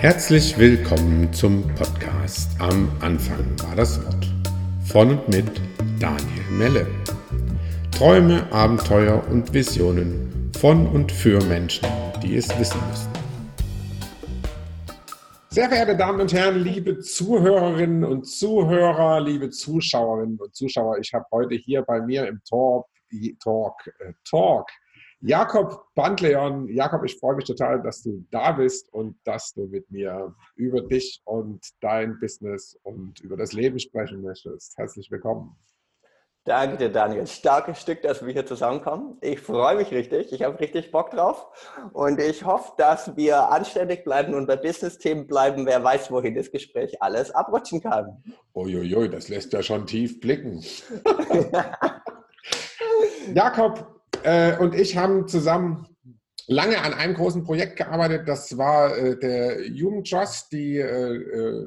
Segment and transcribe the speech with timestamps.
[0.00, 2.52] Herzlich willkommen zum Podcast.
[2.60, 4.28] Am Anfang war das Wort.
[4.84, 5.60] Von und mit
[5.98, 6.86] Daniel Melle.
[7.90, 11.88] Träume, Abenteuer und Visionen von und für Menschen,
[12.22, 13.10] die es wissen müssen.
[15.50, 21.24] Sehr verehrte Damen und Herren, liebe Zuhörerinnen und Zuhörer, liebe Zuschauerinnen und Zuschauer, ich habe
[21.32, 22.86] heute hier bei mir im Talk,
[23.42, 24.70] Talk, äh, Talk
[25.20, 26.68] Jakob Bandleon.
[26.68, 30.80] Jakob, ich freue mich total, dass du da bist und dass du mit mir über
[30.80, 34.78] dich und dein Business und über das Leben sprechen möchtest.
[34.78, 35.56] Herzlich willkommen.
[36.44, 37.26] Danke dir, Daniel.
[37.26, 39.18] Starkes Stück, dass wir hier zusammenkommen.
[39.20, 40.32] Ich freue mich richtig.
[40.32, 41.48] Ich habe richtig Bock drauf.
[41.92, 45.66] Und ich hoffe, dass wir anständig bleiben und bei Business-Themen bleiben.
[45.66, 48.22] Wer weiß, wohin das Gespräch alles abrutschen kann.
[48.54, 50.64] Uiuiui, das lässt ja schon tief blicken.
[53.34, 55.86] Jakob, äh, und ich haben zusammen
[56.48, 58.26] lange an einem großen Projekt gearbeitet.
[58.26, 61.66] Das war äh, der Human Trust, die äh, äh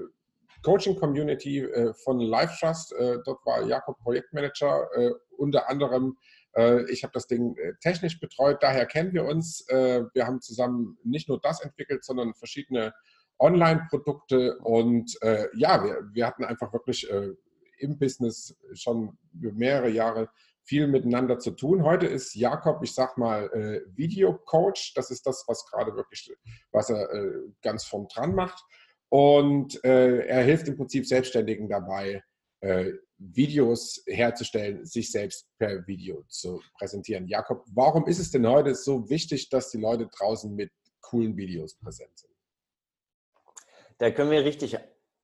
[0.63, 2.93] Coaching Community äh, von Life Trust.
[2.93, 4.87] Äh, dort war Jakob Projektmanager,
[5.37, 6.17] unter anderem.
[6.89, 9.65] ich habe das Ding technisch betreut, daher kennen wir uns.
[9.69, 12.93] wir haben zusammen nicht nur das entwickelt, sondern verschiedene
[13.39, 14.59] Online-Produkte.
[14.59, 15.17] Und
[15.55, 17.09] ja, wir, wir hatten einfach wirklich
[17.79, 20.29] im Business schon mehrere Jahre
[20.63, 21.83] viel miteinander zu tun.
[21.83, 24.93] Heute ist Jakob, ich sag mal, äh, Videocoach.
[24.95, 26.31] Das ist das, was gerade wirklich,
[26.71, 27.31] was er äh,
[27.61, 28.63] ganz vorn dran macht.
[29.09, 32.23] Und äh, er hilft im Prinzip Selbstständigen dabei,
[32.61, 37.27] äh, Videos herzustellen, sich selbst per Video zu präsentieren.
[37.27, 41.75] Jakob, warum ist es denn heute so wichtig, dass die Leute draußen mit coolen Videos
[41.77, 42.31] präsent sind?
[43.97, 44.77] Da können wir richtig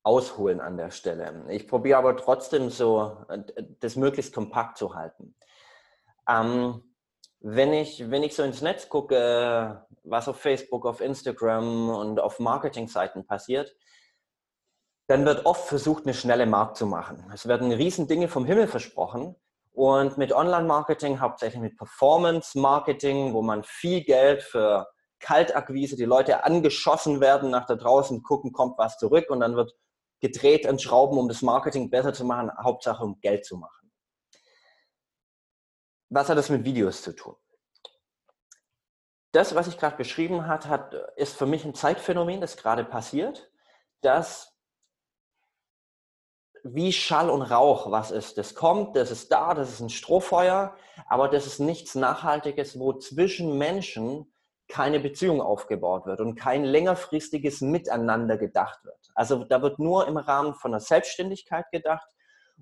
[0.07, 1.43] ausholen an der Stelle.
[1.49, 3.43] Ich probiere aber trotzdem so, äh,
[3.81, 5.35] das möglichst kompakt zu halten.
[6.29, 6.81] Ähm,
[7.41, 12.39] wenn, ich, wenn ich so ins Netz gucke, was auf Facebook, auf Instagram und auf
[12.39, 13.75] Marketingseiten passiert,
[15.07, 17.29] dann wird oft versucht, eine schnelle Markt zu machen.
[17.33, 19.35] Es werden riesen Dinge vom Himmel versprochen.
[19.73, 24.87] Und mit Online-Marketing, hauptsächlich mit Performance-Marketing, wo man viel Geld für
[25.19, 29.75] Kaltakquise, die Leute angeschossen werden, nach da draußen gucken, kommt was zurück und dann wird
[30.19, 33.91] gedreht an Schrauben, um das Marketing besser zu machen, Hauptsache um Geld zu machen.
[36.09, 37.35] Was hat das mit Videos zu tun?
[39.33, 43.51] Das, was ich gerade beschrieben habe, hat, ist für mich ein Zeitphänomen, das gerade passiert,
[44.01, 44.57] dass
[46.63, 48.37] wie Schall und Rauch was ist.
[48.37, 50.75] Das kommt, das ist da, das ist ein Strohfeuer,
[51.07, 54.33] aber das ist nichts Nachhaltiges, wo zwischen Menschen
[54.67, 59.11] keine Beziehung aufgebaut wird und kein längerfristiges Miteinander gedacht wird.
[59.15, 62.07] Also da wird nur im Rahmen von der Selbstständigkeit gedacht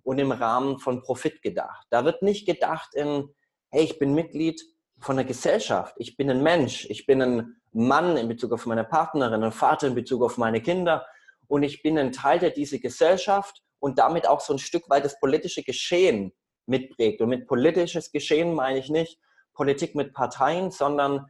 [0.04, 1.88] und im Rahmen von Profit gedacht.
[1.90, 3.34] Da wird nicht gedacht in,
[3.72, 4.62] hey, ich bin Mitglied
[5.00, 8.84] von der Gesellschaft, ich bin ein Mensch, ich bin ein Mann in Bezug auf meine
[8.84, 11.06] Partnerin, ein Vater in Bezug auf meine Kinder
[11.48, 15.06] und ich bin ein Teil der diese Gesellschaft und damit auch so ein Stück weit
[15.06, 16.34] das politische Geschehen
[16.66, 17.22] mitprägt.
[17.22, 19.20] Und mit politisches Geschehen meine ich nicht
[19.54, 21.28] Politik mit Parteien, sondern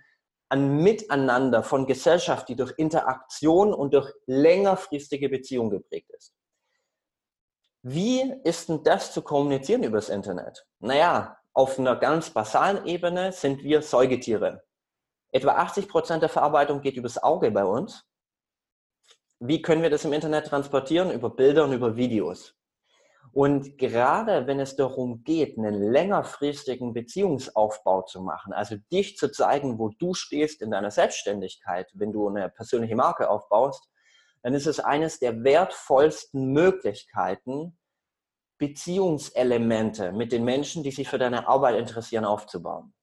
[0.56, 6.34] ein Miteinander von Gesellschaft, die durch Interaktion und durch längerfristige Beziehung geprägt ist.
[7.84, 10.66] Wie ist denn das zu kommunizieren übers Internet?
[10.80, 14.64] Naja, auf einer ganz basalen Ebene sind wir Säugetiere.
[15.32, 18.06] Etwa 80 Prozent der Verarbeitung geht übers Auge bei uns.
[19.40, 21.12] Wie können wir das im Internet transportieren?
[21.12, 22.56] Über Bilder und über Videos.
[23.36, 29.78] Und gerade wenn es darum geht, einen längerfristigen Beziehungsaufbau zu machen, also dich zu zeigen,
[29.78, 33.90] wo du stehst in deiner Selbstständigkeit, wenn du eine persönliche Marke aufbaust,
[34.42, 37.78] dann ist es eines der wertvollsten Möglichkeiten,
[38.58, 42.94] Beziehungselemente mit den Menschen, die sich für deine Arbeit interessieren, aufzubauen.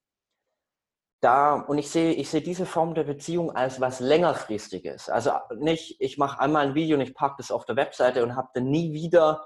[1.21, 5.09] Da, und ich sehe, ich sehe diese Form der Beziehung als was längerfristiges.
[5.09, 8.35] Also nicht, ich mache einmal ein Video und ich packe das auf der Webseite und
[8.35, 9.45] habe dann nie wieder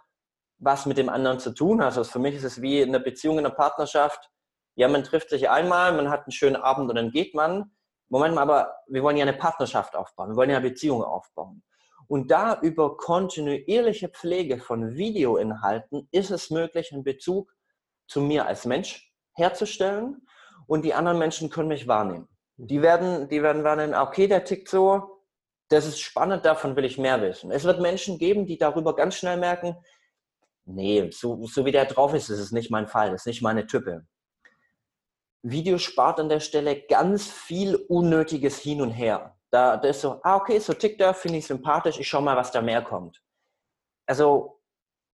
[0.60, 1.98] was mit dem anderen zu tun hat.
[1.98, 4.30] Also für mich ist es wie in einer Beziehung, in einer Partnerschaft.
[4.76, 7.72] Ja, man trifft sich einmal, man hat einen schönen Abend und dann geht man.
[8.10, 11.62] Moment mal, aber wir wollen ja eine Partnerschaft aufbauen, wir wollen ja Beziehungen aufbauen.
[12.08, 17.54] Und da über kontinuierliche Pflege von Videoinhalten ist es möglich, einen Bezug
[18.08, 20.26] zu mir als Mensch herzustellen
[20.68, 22.30] und die anderen Menschen können mich wahrnehmen.
[22.56, 25.22] Die werden, die werden wahrnehmen, okay, der tickt so,
[25.70, 27.52] das ist spannend, davon will ich mehr wissen.
[27.52, 29.76] Es wird Menschen geben, die darüber ganz schnell merken,
[30.70, 33.68] Nee, so, so wie der drauf ist, ist es nicht mein Fall, ist nicht meine
[33.68, 34.06] Type.
[35.42, 39.38] Video spart an der Stelle ganz viel unnötiges Hin und Her.
[39.50, 42.36] Da, da ist so, ah, okay, so tickt er, finde ich sympathisch, ich schau mal,
[42.36, 43.24] was da mehr kommt.
[44.06, 44.60] Also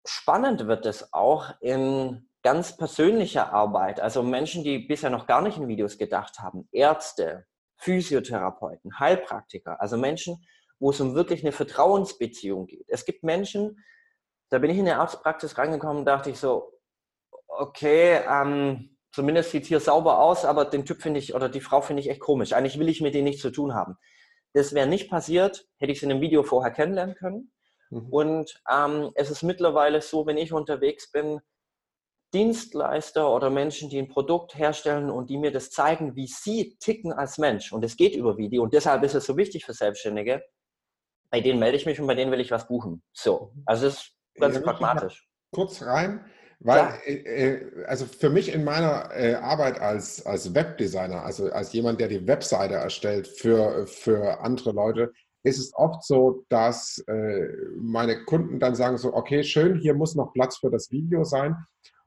[0.06, 4.00] spannend wird es auch in ganz persönlicher Arbeit.
[4.00, 7.48] Also Menschen, die bisher noch gar nicht in Videos gedacht haben, Ärzte,
[7.78, 10.46] Physiotherapeuten, Heilpraktiker, also Menschen,
[10.78, 12.86] wo es um wirklich eine Vertrauensbeziehung geht.
[12.88, 13.84] Es gibt Menschen,
[14.50, 16.74] da bin ich in eine Arztpraxis reingekommen und dachte ich so,
[17.48, 21.62] okay, ähm, zumindest sieht es hier sauber aus, aber den Typ finde ich oder die
[21.62, 22.54] Frau finde ich echt komisch.
[22.54, 23.98] Eigentlich will ich mit denen nichts zu tun haben.
[24.54, 27.52] Das wäre nicht passiert, hätte ich sie in einem Video vorher kennenlernen können.
[27.90, 28.10] Mhm.
[28.10, 31.40] Und ähm, es ist mittlerweile so, wenn ich unterwegs bin,
[32.34, 37.12] Dienstleister oder Menschen, die ein Produkt herstellen und die mir das zeigen, wie sie ticken
[37.12, 37.72] als Mensch.
[37.72, 38.62] Und es geht über Video.
[38.64, 40.44] Und deshalb ist es so wichtig für Selbstständige.
[41.32, 43.04] Bei denen melde ich mich und bei denen will ich was buchen.
[43.14, 43.54] So.
[43.66, 45.28] Also es ist ganz ja, pragmatisch.
[45.52, 46.26] Kurz rein.
[46.62, 51.72] Weil, äh, äh, also für mich in meiner äh, Arbeit als, als Webdesigner, also als
[51.72, 55.14] jemand, der die Webseite erstellt für, für andere Leute,
[55.44, 57.48] ist es oft so, dass äh,
[57.78, 61.56] meine Kunden dann sagen so, okay, schön, hier muss noch Platz für das Video sein.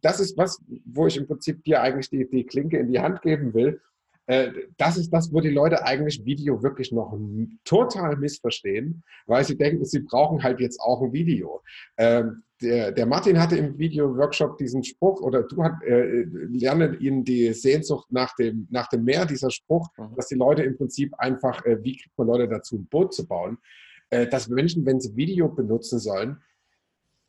[0.00, 3.23] das ist was, wo ich im Prinzip dir eigentlich die, die Klinke in die Hand
[3.23, 3.81] geben will.
[4.26, 7.16] Äh, das ist das, wo die Leute eigentlich Video wirklich noch
[7.64, 11.62] total missverstehen, weil sie denken, sie brauchen halt jetzt auch ein Video.
[11.96, 17.24] Ähm, der, der Martin hatte im Video-Workshop diesen Spruch, oder du hat, äh, lernen ihn
[17.24, 20.14] die Sehnsucht nach dem, nach dem Meer, dieser Spruch, mhm.
[20.14, 23.26] dass die Leute im Prinzip einfach, äh, wie kriegt man Leute dazu, ein Boot zu
[23.26, 23.58] bauen,
[24.10, 26.40] äh, dass Menschen, wenn sie Video benutzen sollen,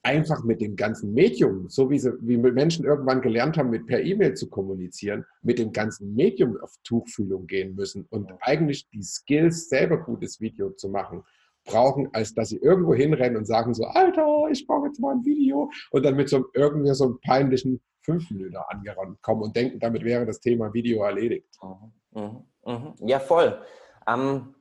[0.03, 4.03] einfach mit dem ganzen Medium, so wie, sie, wie Menschen irgendwann gelernt haben, mit per
[4.03, 9.69] E-Mail zu kommunizieren, mit dem ganzen Medium auf Tuchfühlung gehen müssen und eigentlich die Skills,
[9.69, 11.23] selber gutes Video zu machen,
[11.65, 15.25] brauchen, als dass sie irgendwo hinrennen und sagen so, Alter, ich brauche jetzt mal ein
[15.25, 19.79] Video und dann mit so irgendwie so einem peinlichen fünf Minuten angerannt kommen und denken,
[19.79, 21.47] damit wäre das Thema Video erledigt.
[21.61, 23.07] Mhm, mhm, mhm.
[23.07, 23.57] Ja, voll.
[24.05, 24.53] Ähm,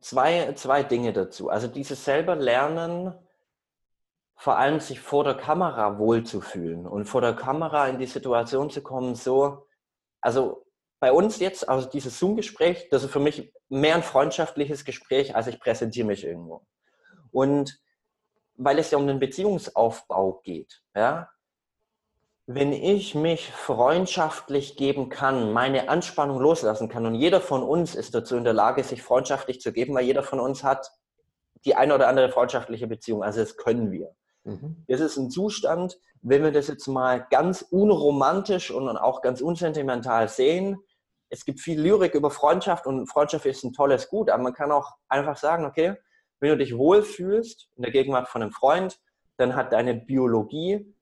[0.00, 1.48] zwei, zwei Dinge dazu.
[1.48, 3.14] Also dieses selber Lernen,
[4.36, 8.82] vor allem sich vor der Kamera wohlzufühlen und vor der Kamera in die Situation zu
[8.82, 9.66] kommen, so,
[10.20, 10.66] also
[11.00, 15.46] bei uns jetzt, also dieses Zoom-Gespräch, das ist für mich mehr ein freundschaftliches Gespräch, als
[15.46, 16.66] ich präsentiere mich irgendwo.
[17.30, 17.78] Und
[18.56, 21.28] weil es ja um den Beziehungsaufbau geht, ja,
[22.46, 28.14] wenn ich mich freundschaftlich geben kann, meine Anspannung loslassen kann und jeder von uns ist
[28.14, 30.90] dazu in der Lage, sich freundschaftlich zu geben, weil jeder von uns hat
[31.64, 33.22] die eine oder andere freundschaftliche Beziehung.
[33.22, 34.14] Also das können wir.
[34.44, 34.84] Mhm.
[34.88, 40.28] Das ist ein Zustand, wenn wir das jetzt mal ganz unromantisch und auch ganz unsentimental
[40.28, 40.78] sehen.
[41.30, 44.70] Es gibt viel Lyrik über Freundschaft und Freundschaft ist ein tolles Gut, aber man kann
[44.70, 45.96] auch einfach sagen, okay,
[46.40, 49.00] wenn du dich wohlfühlst in der Gegenwart von einem Freund,
[49.38, 50.93] dann hat deine Biologie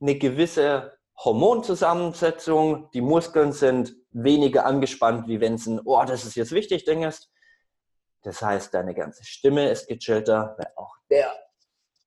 [0.00, 2.90] eine gewisse Hormonzusammensetzung.
[2.92, 7.02] Die Muskeln sind weniger angespannt, wie wenn es ein, oh, das ist jetzt wichtig, Ding
[7.02, 7.30] ist.
[8.22, 11.32] Das heißt, deine ganze Stimme ist gechillter, weil auch der,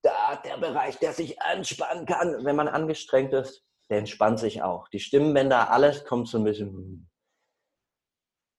[0.01, 4.87] da, der Bereich, der sich anspannen kann, wenn man angestrengt ist, der entspannt sich auch.
[4.89, 7.09] Die Stimmbänder, alles kommt so ein bisschen.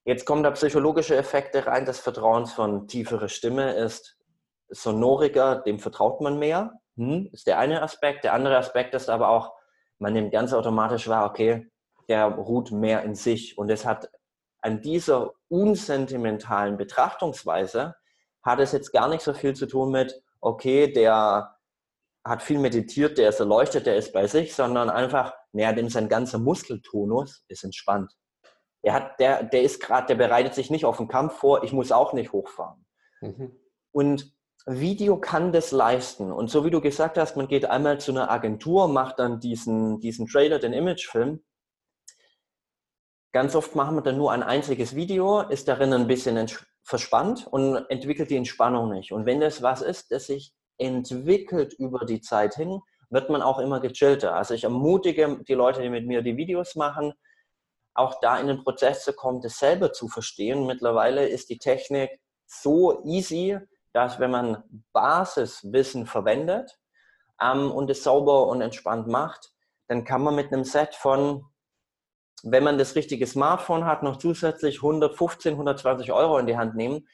[0.04, 4.18] Jetzt kommen da psychologische Effekte rein des Vertrauens von tiefere Stimme ist
[4.68, 6.82] sonoriger, dem vertraut man mehr.
[6.96, 8.25] Hm, ist der eine Aspekt.
[8.25, 9.54] Der andere Aspekt ist aber auch,
[9.99, 11.70] man nimmt ganz automatisch wahr, okay,
[12.08, 13.56] der ruht mehr in sich.
[13.56, 14.11] Und es hat
[14.61, 17.94] an dieser unsentimentalen Betrachtungsweise
[18.42, 21.56] hat es jetzt gar nicht so viel zu tun mit, okay, der
[22.25, 26.08] hat viel meditiert, der ist erleuchtet, der ist bei sich, sondern einfach, naja, denn sein
[26.08, 28.12] ganzer Muskeltonus ist entspannt.
[28.84, 31.72] Der, hat, der, der ist gerade, der bereitet sich nicht auf den Kampf vor, ich
[31.72, 32.84] muss auch nicht hochfahren.
[33.20, 33.56] Mhm.
[33.92, 34.32] Und
[34.66, 36.31] Video kann das leisten.
[36.31, 40.00] Und so wie du gesagt hast, man geht einmal zu einer Agentur, macht dann diesen,
[40.00, 41.42] diesen Trailer, den Imagefilm.
[43.33, 46.47] Ganz oft machen wir dann nur ein einziges Video, ist darin ein bisschen
[46.85, 49.12] verspannt und entwickelt die Entspannung nicht.
[49.12, 53.59] Und wenn das was ist, das sich entwickelt über die Zeit hin, wird man auch
[53.59, 54.35] immer gechillter.
[54.35, 57.12] Also ich ermutige die Leute, die mit mir die Videos machen,
[57.95, 60.66] auch da in den Prozess zu kommen, das selber zu verstehen.
[60.66, 63.59] Mittlerweile ist die Technik so easy,
[63.92, 66.78] dass wenn man Basiswissen verwendet
[67.40, 69.52] ähm, und es sauber und entspannt macht,
[69.88, 71.44] dann kann man mit einem Set von,
[72.42, 77.06] wenn man das richtige Smartphone hat, noch zusätzlich 115, 120 Euro in die Hand nehmen,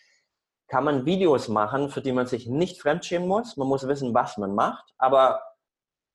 [0.69, 3.57] kann man Videos machen, für die man sich nicht fremdschämen muss.
[3.57, 5.43] Man muss wissen, was man macht, aber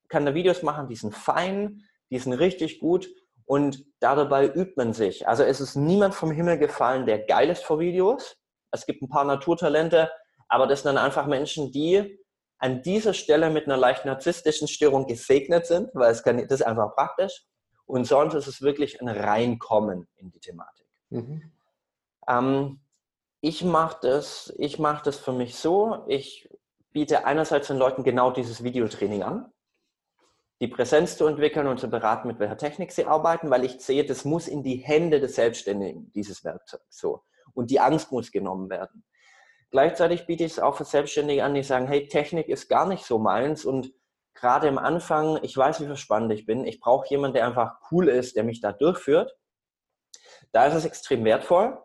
[0.09, 3.09] kann da Videos machen, die sind fein, die sind richtig gut
[3.45, 5.27] und dabei übt man sich.
[5.27, 8.37] Also es ist niemand vom Himmel gefallen, der geil ist vor Videos.
[8.71, 10.11] Es gibt ein paar Naturtalente,
[10.47, 12.19] aber das sind dann einfach Menschen, die
[12.57, 16.65] an dieser Stelle mit einer leicht narzisstischen Störung gesegnet sind, weil es kann, das ist
[16.65, 17.45] einfach praktisch.
[17.85, 20.87] Und sonst ist es wirklich ein Reinkommen in die Thematik.
[21.09, 21.51] Mhm.
[22.27, 22.79] Ähm,
[23.41, 26.49] ich mache das, mach das für mich so, ich
[26.93, 29.51] biete einerseits den Leuten genau dieses Videotraining an,
[30.61, 34.05] die Präsenz zu entwickeln und zu beraten, mit welcher Technik sie arbeiten, weil ich sehe,
[34.05, 36.79] das muss in die Hände des Selbstständigen, dieses Werkzeug.
[36.87, 37.23] So.
[37.53, 39.03] Und die Angst muss genommen werden.
[39.73, 43.05] Gleichzeitig biete ich es auch für Selbstständige an, die sagen, hey, Technik ist gar nicht
[43.05, 43.91] so meins und
[44.35, 48.07] gerade am Anfang, ich weiß, wie verspannt ich bin, ich brauche jemanden, der einfach cool
[48.07, 49.35] ist, der mich da durchführt.
[50.51, 51.75] Da ist es extrem wertvoll,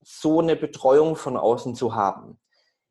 [0.00, 2.40] so eine Betreuung von außen zu haben.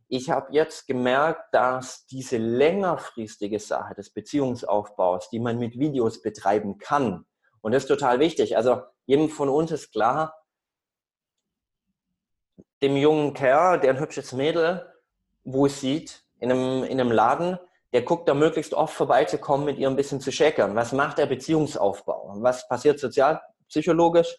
[0.09, 6.77] Ich habe jetzt gemerkt, dass diese längerfristige Sache des Beziehungsaufbaus, die man mit Videos betreiben
[6.77, 7.25] kann,
[7.61, 8.57] und das ist total wichtig.
[8.57, 10.35] Also jedem von uns ist klar,
[12.81, 14.85] dem jungen Kerl, der ein hübsches Mädel
[15.45, 17.57] wo es sieht, in einem, in einem Laden,
[17.93, 20.75] der guckt da möglichst oft vorbeizukommen, mit ihr ein bisschen zu scheckern.
[20.75, 22.33] Was macht der Beziehungsaufbau?
[22.39, 24.35] Was passiert sozialpsychologisch?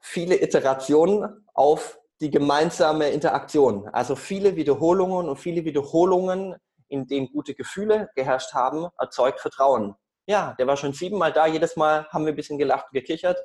[0.00, 3.88] Viele Iterationen auf die gemeinsame Interaktion.
[3.88, 6.54] Also viele Wiederholungen und viele Wiederholungen,
[6.88, 9.94] in denen gute Gefühle geherrscht haben, erzeugt Vertrauen.
[10.26, 13.38] Ja, der war schon siebenmal da, jedes Mal haben wir ein bisschen gelacht und gekichert.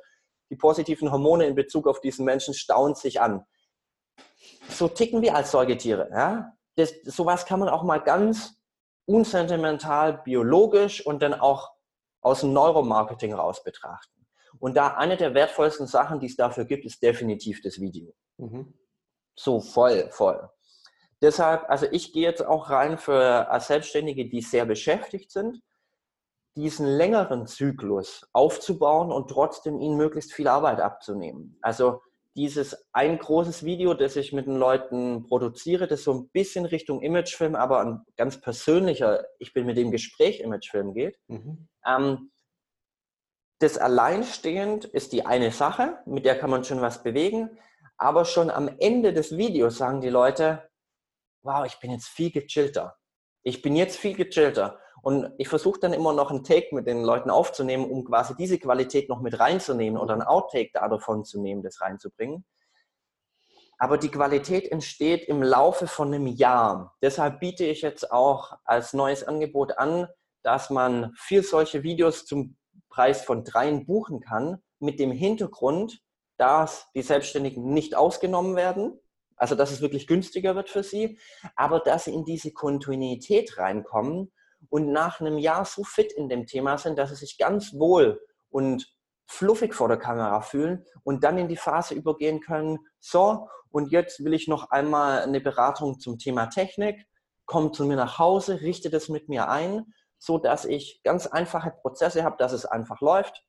[0.50, 3.46] Die positiven Hormone in Bezug auf diesen Menschen staunen sich an
[4.68, 6.08] so ticken wir als Säugetiere.
[6.10, 6.52] Ja?
[6.76, 8.60] Das, sowas kann man auch mal ganz
[9.06, 11.70] unsentimental, biologisch und dann auch
[12.20, 14.26] aus dem Neuromarketing raus betrachten.
[14.58, 18.12] Und da eine der wertvollsten Sachen, die es dafür gibt, ist definitiv das Video.
[18.36, 18.74] Mhm.
[19.36, 20.48] So voll, voll.
[21.22, 25.60] Deshalb, also ich gehe jetzt auch rein für Selbstständige, die sehr beschäftigt sind,
[26.56, 31.58] diesen längeren Zyklus aufzubauen und trotzdem ihnen möglichst viel Arbeit abzunehmen.
[31.62, 32.00] Also
[32.36, 37.02] dieses ein großes Video, das ich mit den Leuten produziere, das so ein bisschen Richtung
[37.02, 41.18] Imagefilm, aber ein ganz persönlicher, ich bin mit dem Gespräch Imagefilm geht.
[41.28, 41.68] Mhm.
[41.84, 42.30] Ähm,
[43.60, 47.58] das alleinstehend ist die eine Sache, mit der kann man schon was bewegen,
[47.98, 50.70] aber schon am Ende des Videos sagen die Leute,
[51.42, 52.96] wow, ich bin jetzt viel gechillter.
[53.42, 54.78] Ich bin jetzt viel gechillter.
[55.02, 58.58] Und ich versuche dann immer noch einen Take mit den Leuten aufzunehmen, um quasi diese
[58.58, 62.44] Qualität noch mit reinzunehmen oder einen Outtake davon zu nehmen, das reinzubringen.
[63.78, 66.96] Aber die Qualität entsteht im Laufe von einem Jahr.
[67.00, 70.06] Deshalb biete ich jetzt auch als neues Angebot an,
[70.42, 72.56] dass man vier solche Videos zum
[72.90, 76.00] Preis von dreien buchen kann, mit dem Hintergrund,
[76.36, 78.98] dass die Selbstständigen nicht ausgenommen werden,
[79.36, 81.18] also dass es wirklich günstiger wird für sie,
[81.56, 84.32] aber dass sie in diese Kontinuität reinkommen
[84.70, 88.20] und nach einem Jahr so fit in dem Thema sind, dass sie sich ganz wohl
[88.48, 88.88] und
[89.26, 94.24] fluffig vor der Kamera fühlen und dann in die Phase übergehen können, so, und jetzt
[94.24, 97.06] will ich noch einmal eine Beratung zum Thema Technik,
[97.46, 101.70] komm zu mir nach Hause, richte das mit mir ein, so dass ich ganz einfache
[101.70, 103.44] Prozesse habe, dass es einfach läuft.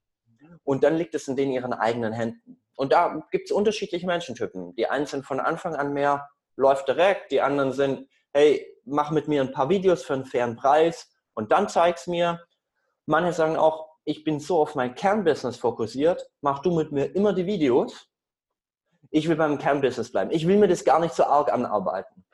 [0.63, 2.61] Und dann liegt es in den ihren eigenen Händen.
[2.75, 4.75] Und da gibt es unterschiedliche Menschentypen.
[4.75, 9.27] Die einen sind von Anfang an mehr, läuft direkt, die anderen sind, hey, mach mit
[9.27, 12.41] mir ein paar Videos für einen fairen Preis und dann zeig's mir.
[13.05, 17.33] Manche sagen auch, ich bin so auf mein Kernbusiness fokussiert, mach du mit mir immer
[17.33, 18.07] die Videos.
[19.09, 20.31] Ich will beim Kernbusiness bleiben.
[20.31, 22.25] Ich will mir das gar nicht so arg anarbeiten.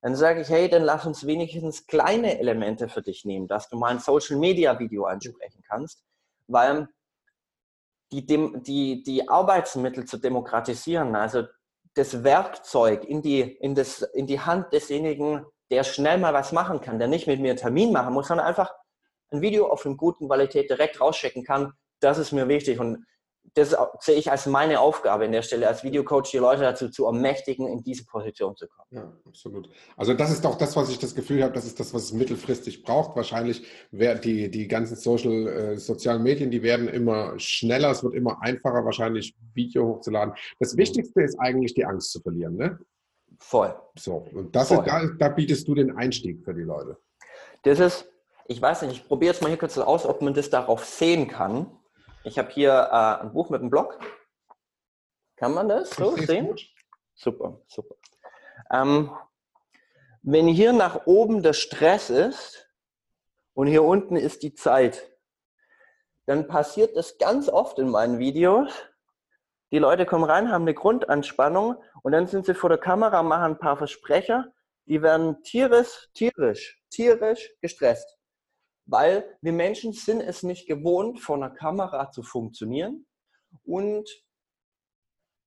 [0.00, 3.76] Dann sage ich, hey, dann lass uns wenigstens kleine Elemente für dich nehmen, dass du
[3.76, 6.02] mal ein Social Media Video ansprechen kannst,
[6.48, 6.88] weil
[8.10, 11.44] die, die, die Arbeitsmittel zu demokratisieren, also
[11.94, 16.80] das Werkzeug in die, in, das, in die Hand desjenigen der schnell mal was machen
[16.80, 18.72] kann, der nicht mit mir einen Termin machen muss, sondern einfach
[19.30, 22.78] ein Video auf einer guten Qualität direkt rausschicken kann, das ist mir wichtig.
[22.78, 23.06] Und
[23.54, 27.06] das sehe ich als meine Aufgabe in der Stelle, als Videocoach, die Leute dazu zu
[27.06, 28.86] ermächtigen, in diese Position zu kommen.
[28.90, 29.70] Ja, absolut.
[29.96, 32.12] Also das ist auch das, was ich das Gefühl habe, das ist das, was es
[32.12, 33.16] mittelfristig braucht.
[33.16, 38.14] Wahrscheinlich werden die, die ganzen Social, äh, sozialen Medien, die werden immer schneller, es wird
[38.14, 40.34] immer einfacher, wahrscheinlich Video hochzuladen.
[40.60, 42.56] Das Wichtigste ist eigentlich, die Angst zu verlieren.
[42.56, 42.78] Ne?
[43.42, 43.74] Voll.
[43.96, 46.98] So, und das Ist, da, da bietest du den Einstieg für die Leute.
[47.64, 48.10] Das ist,
[48.46, 51.28] ich weiß nicht, ich probiere jetzt mal hier kurz aus, ob man das darauf sehen
[51.28, 51.78] kann.
[52.24, 53.98] Ich habe hier äh, ein Buch mit einem Blog.
[55.36, 56.46] Kann man das so sehen?
[56.46, 56.62] Gut.
[57.14, 57.96] Super, super.
[58.70, 59.10] Ähm,
[60.22, 62.68] wenn hier nach oben der Stress ist
[63.54, 65.10] und hier unten ist die Zeit,
[66.26, 68.72] dann passiert das ganz oft in meinen Videos.
[69.72, 73.52] Die Leute kommen rein, haben eine Grundanspannung und dann sind sie vor der Kamera, machen
[73.52, 74.52] ein paar Versprecher.
[74.84, 78.18] Die werden tierisch, tierisch, tierisch gestresst.
[78.84, 83.06] Weil wir Menschen sind es nicht gewohnt, vor einer Kamera zu funktionieren
[83.64, 84.06] und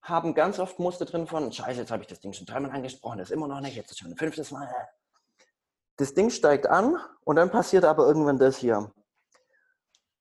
[0.02, 3.20] haben ganz oft Muster drin von, scheiße, jetzt habe ich das Ding schon dreimal angesprochen,
[3.20, 4.68] das ist immer noch nicht, jetzt ist schon ein fünftes Mal.
[5.98, 8.92] Das Ding steigt an und dann passiert aber irgendwann das hier.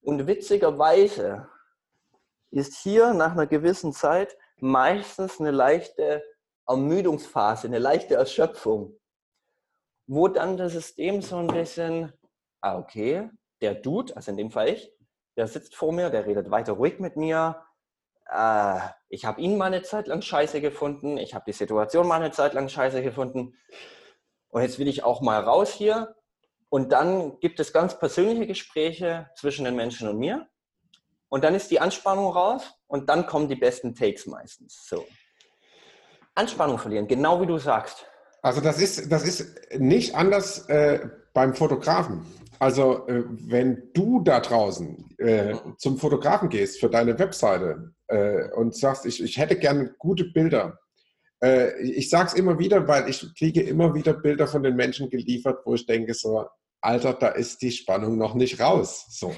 [0.02, 1.48] Und witzigerweise
[2.54, 6.22] ist hier nach einer gewissen Zeit meistens eine leichte
[6.66, 8.96] Ermüdungsphase, eine leichte Erschöpfung,
[10.06, 12.12] wo dann das System so ein bisschen,
[12.60, 13.28] ah okay,
[13.60, 14.92] der Dude, also in dem Fall ich,
[15.36, 17.64] der sitzt vor mir, der redet weiter ruhig mit mir,
[18.30, 22.20] äh, ich habe ihn mal eine Zeit lang scheiße gefunden, ich habe die Situation mal
[22.20, 23.58] eine Zeit lang scheiße gefunden
[24.48, 26.14] und jetzt will ich auch mal raus hier.
[26.68, 30.48] Und dann gibt es ganz persönliche Gespräche zwischen den Menschen und mir
[31.34, 34.86] und dann ist die Anspannung raus und dann kommen die besten Takes meistens.
[34.88, 35.04] So.
[36.36, 38.06] Anspannung verlieren, genau wie du sagst.
[38.40, 41.00] Also das ist, das ist nicht anders äh,
[41.32, 42.24] beim Fotografen.
[42.60, 48.76] Also äh, wenn du da draußen äh, zum Fotografen gehst für deine Webseite äh, und
[48.76, 50.78] sagst, ich, ich hätte gerne gute Bilder.
[51.42, 55.10] Äh, ich sage es immer wieder, weil ich kriege immer wieder Bilder von den Menschen
[55.10, 56.46] geliefert, wo ich denke so,
[56.80, 59.06] Alter, da ist die Spannung noch nicht raus.
[59.08, 59.34] So.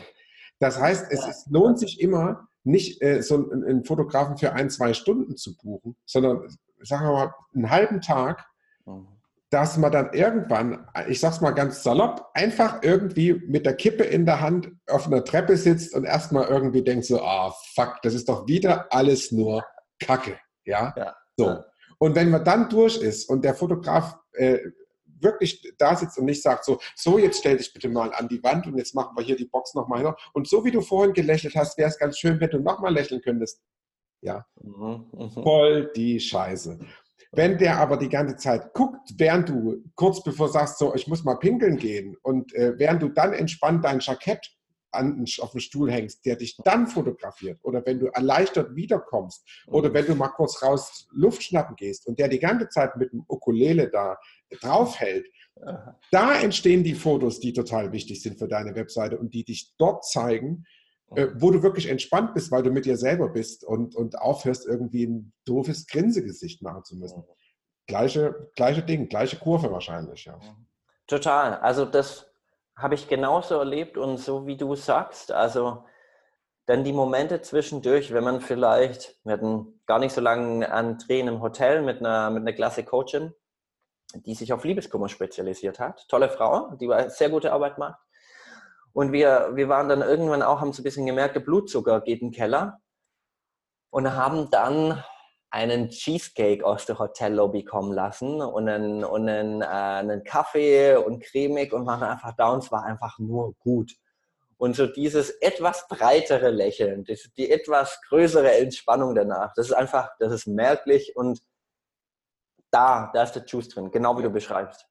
[0.58, 4.70] Das heißt, es, es lohnt sich immer, nicht äh, so einen, einen, Fotografen für ein,
[4.70, 6.48] zwei Stunden zu buchen, sondern,
[6.82, 8.44] sagen wir mal, einen halben Tag,
[8.84, 9.06] mhm.
[9.50, 14.26] dass man dann irgendwann, ich sag's mal ganz salopp, einfach irgendwie mit der Kippe in
[14.26, 18.14] der Hand auf einer Treppe sitzt und erstmal irgendwie denkt so, ah, oh, fuck, das
[18.14, 19.64] ist doch wieder alles nur
[20.00, 20.36] Kacke.
[20.64, 20.92] Ja.
[20.96, 21.14] ja.
[21.36, 21.62] So.
[21.98, 24.58] Und wenn man dann durch ist und der Fotograf äh,
[25.20, 28.42] wirklich da sitzt und nicht sagt so, so jetzt stell dich bitte mal an die
[28.42, 30.14] Wand und jetzt machen wir hier die Box nochmal hin.
[30.32, 33.20] Und so wie du vorhin gelächelt hast, wäre es ganz schön, wenn du nochmal lächeln
[33.20, 33.62] könntest.
[34.22, 36.78] Ja, mhm, mhm, voll die Scheiße.
[37.32, 41.24] Wenn der aber die ganze Zeit guckt, während du kurz bevor sagst, so, ich muss
[41.24, 44.55] mal pinkeln gehen und äh, während du dann entspannt dein Jackett
[44.96, 49.90] an, auf den Stuhl hängst, der dich dann fotografiert oder wenn du erleichtert wiederkommst oder
[49.90, 49.94] mhm.
[49.94, 53.24] wenn du mal kurz raus Luft schnappen gehst und der die ganze Zeit mit dem
[53.28, 54.18] Ukulele da
[54.60, 55.26] draufhält,
[56.10, 60.04] da entstehen die Fotos, die total wichtig sind für deine Webseite und die dich dort
[60.04, 60.66] zeigen,
[61.14, 64.66] äh, wo du wirklich entspannt bist, weil du mit dir selber bist und, und aufhörst,
[64.66, 67.24] irgendwie ein doofes Grinsegesicht machen zu müssen.
[67.86, 70.38] Gleiche, gleiche Ding, gleiche Kurve wahrscheinlich, ja.
[71.06, 71.54] Total.
[71.60, 72.25] Also das
[72.76, 75.84] habe ich genauso erlebt und so wie du sagst, also
[76.66, 81.20] dann die Momente zwischendurch, wenn man vielleicht, wir hatten gar nicht so lange einen Dreh
[81.20, 83.32] im Hotel mit einer, mit einer Klasse Coachin,
[84.14, 86.06] die sich auf Liebeskummer spezialisiert hat.
[86.08, 88.00] Tolle Frau, die sehr gute Arbeit macht.
[88.92, 92.20] Und wir, wir waren dann irgendwann auch, haben so ein bisschen gemerkt, der Blutzucker geht
[92.20, 92.80] in den Keller
[93.90, 95.02] und haben dann
[95.56, 101.22] einen Cheesecake aus der Hotellobby kommen lassen und einen, und einen, äh, einen Kaffee und
[101.22, 103.96] cremig und waren einfach da und es war einfach nur gut.
[104.58, 107.04] Und so dieses etwas breitere Lächeln,
[107.38, 111.40] die etwas größere Entspannung danach, das ist einfach, das ist merklich und
[112.70, 114.86] da, da ist der Juice drin, genau wie du beschreibst.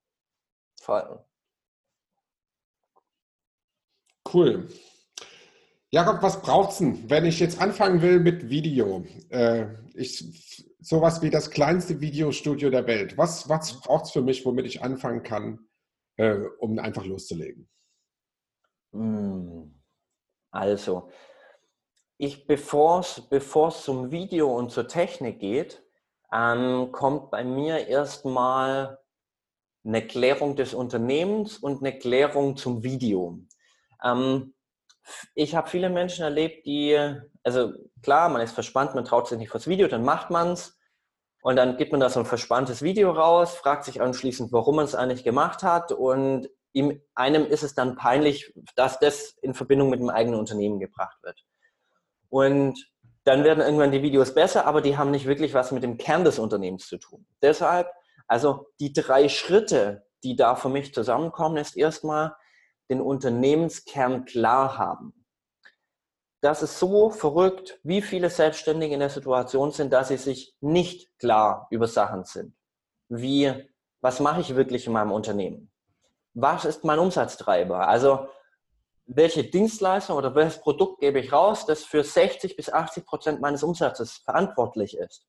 [0.82, 1.24] Voll.
[4.34, 4.68] Cool.
[5.96, 9.06] Jakob, was braucht es denn, wenn ich jetzt anfangen will mit Video?
[9.30, 13.18] Äh, ich, sowas wie das kleinste Videostudio der Welt.
[13.18, 15.70] Was, was braucht es für mich, womit ich anfangen kann,
[16.18, 17.70] äh, um einfach loszulegen?
[18.92, 19.74] Hm.
[20.52, 21.08] Also,
[22.18, 25.82] ich, bevor es zum Video und zur Technik geht,
[26.30, 29.00] ähm, kommt bei mir erstmal
[29.86, 33.40] eine Klärung des Unternehmens und eine Klärung zum Video.
[34.04, 34.55] Ähm,
[35.34, 36.98] ich habe viele Menschen erlebt, die,
[37.44, 40.78] also klar, man ist verspannt, man traut sich nicht vors Video, dann macht man es
[41.42, 44.86] und dann gibt man da so ein verspanntes Video raus, fragt sich anschließend, warum man
[44.86, 49.90] es eigentlich gemacht hat und ihm, einem ist es dann peinlich, dass das in Verbindung
[49.90, 51.44] mit dem eigenen Unternehmen gebracht wird.
[52.30, 52.78] Und
[53.24, 56.24] dann werden irgendwann die Videos besser, aber die haben nicht wirklich was mit dem Kern
[56.24, 57.26] des Unternehmens zu tun.
[57.42, 57.90] Deshalb,
[58.28, 62.36] also die drei Schritte, die da für mich zusammenkommen, ist erstmal
[62.90, 65.26] den Unternehmenskern klar haben.
[66.42, 71.10] Das ist so verrückt, wie viele Selbstständige in der Situation sind, dass sie sich nicht
[71.18, 72.56] klar über Sachen sind.
[73.10, 73.52] Wie,
[74.02, 75.72] was mache ich wirklich in meinem Unternehmen?
[76.34, 77.88] Was ist mein Umsatztreiber?
[77.88, 78.28] Also
[79.08, 83.64] welche Dienstleistung oder welches Produkt gebe ich raus, das für 60 bis 80 Prozent meines
[83.64, 85.26] Umsatzes verantwortlich ist.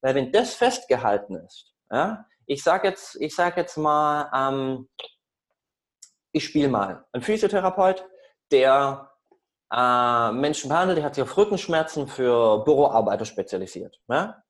[0.00, 4.88] Weil wenn das festgehalten ist, ja, ich sage jetzt, sag jetzt mal, ähm,
[6.34, 7.04] ich spiele mal.
[7.12, 8.04] Ein Physiotherapeut,
[8.50, 9.10] der
[9.72, 14.00] äh, Menschen behandelt, die hat sich auf Rückenschmerzen für Büroarbeiter spezialisiert.
[14.08, 14.42] Ja?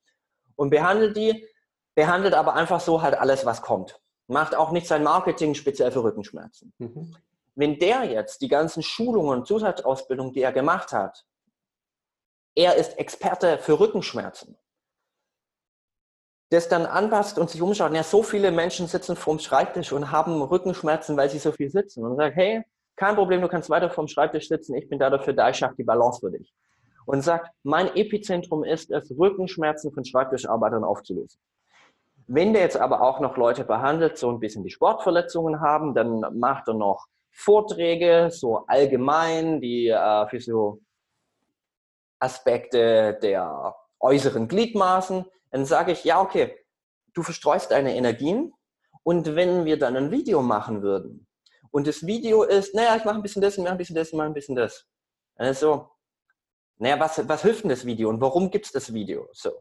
[0.57, 1.47] Und behandelt die,
[1.95, 4.01] behandelt aber einfach so halt alles, was kommt.
[4.27, 6.73] Macht auch nicht sein Marketing speziell für Rückenschmerzen.
[6.79, 7.17] Mhm.
[7.55, 11.27] Wenn der jetzt die ganzen Schulungen und Zusatzausbildungen, die er gemacht hat,
[12.55, 14.57] er ist Experte für Rückenschmerzen,
[16.51, 20.41] das dann anpasst und sich umschaut, ja, so viele Menschen sitzen vorm Schreibtisch und haben
[20.43, 22.63] Rückenschmerzen, weil sie so viel sitzen und sagt, hey,
[22.97, 25.75] kein Problem, du kannst weiter vorm Schreibtisch sitzen, ich bin da dafür da, ich schaffe
[25.77, 26.53] die Balance für dich.
[27.07, 31.39] Und sagt, mein Epizentrum ist es, Rückenschmerzen von Schreibtischarbeitern aufzulösen.
[32.27, 36.25] Wenn der jetzt aber auch noch Leute behandelt, so ein bisschen die Sportverletzungen haben, dann
[36.39, 40.81] macht er noch Vorträge, so allgemein, die äh, für so
[42.21, 46.59] Aspekte der äußeren Gliedmaßen, dann sage ich, ja, okay,
[47.13, 48.53] du verstreust deine Energien
[49.05, 51.29] und wenn wir dann ein Video machen würden
[51.71, 54.09] und das Video ist, naja, ich mache ein bisschen das, ich mache ein bisschen das,
[54.09, 54.85] ich mache ein bisschen das.
[55.37, 55.91] Also,
[56.79, 59.29] naja, was, was hilft denn das Video und warum gibt es das Video?
[59.33, 59.53] So.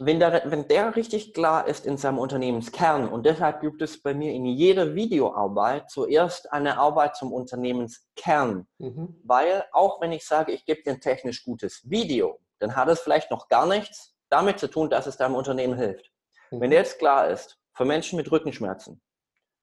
[0.00, 4.12] Wenn der, wenn der richtig klar ist in seinem Unternehmenskern und deshalb gibt es bei
[4.12, 8.66] mir in jeder Videoarbeit zuerst eine Arbeit zum Unternehmenskern.
[8.78, 9.20] Mhm.
[9.22, 12.98] Weil auch wenn ich sage, ich gebe dir ein technisch gutes Video, dann hat es
[12.98, 16.10] vielleicht noch gar nichts damit zu tun, dass es deinem Unternehmen hilft.
[16.50, 16.60] Mhm.
[16.60, 19.00] Wenn jetzt klar ist, für Menschen mit Rückenschmerzen,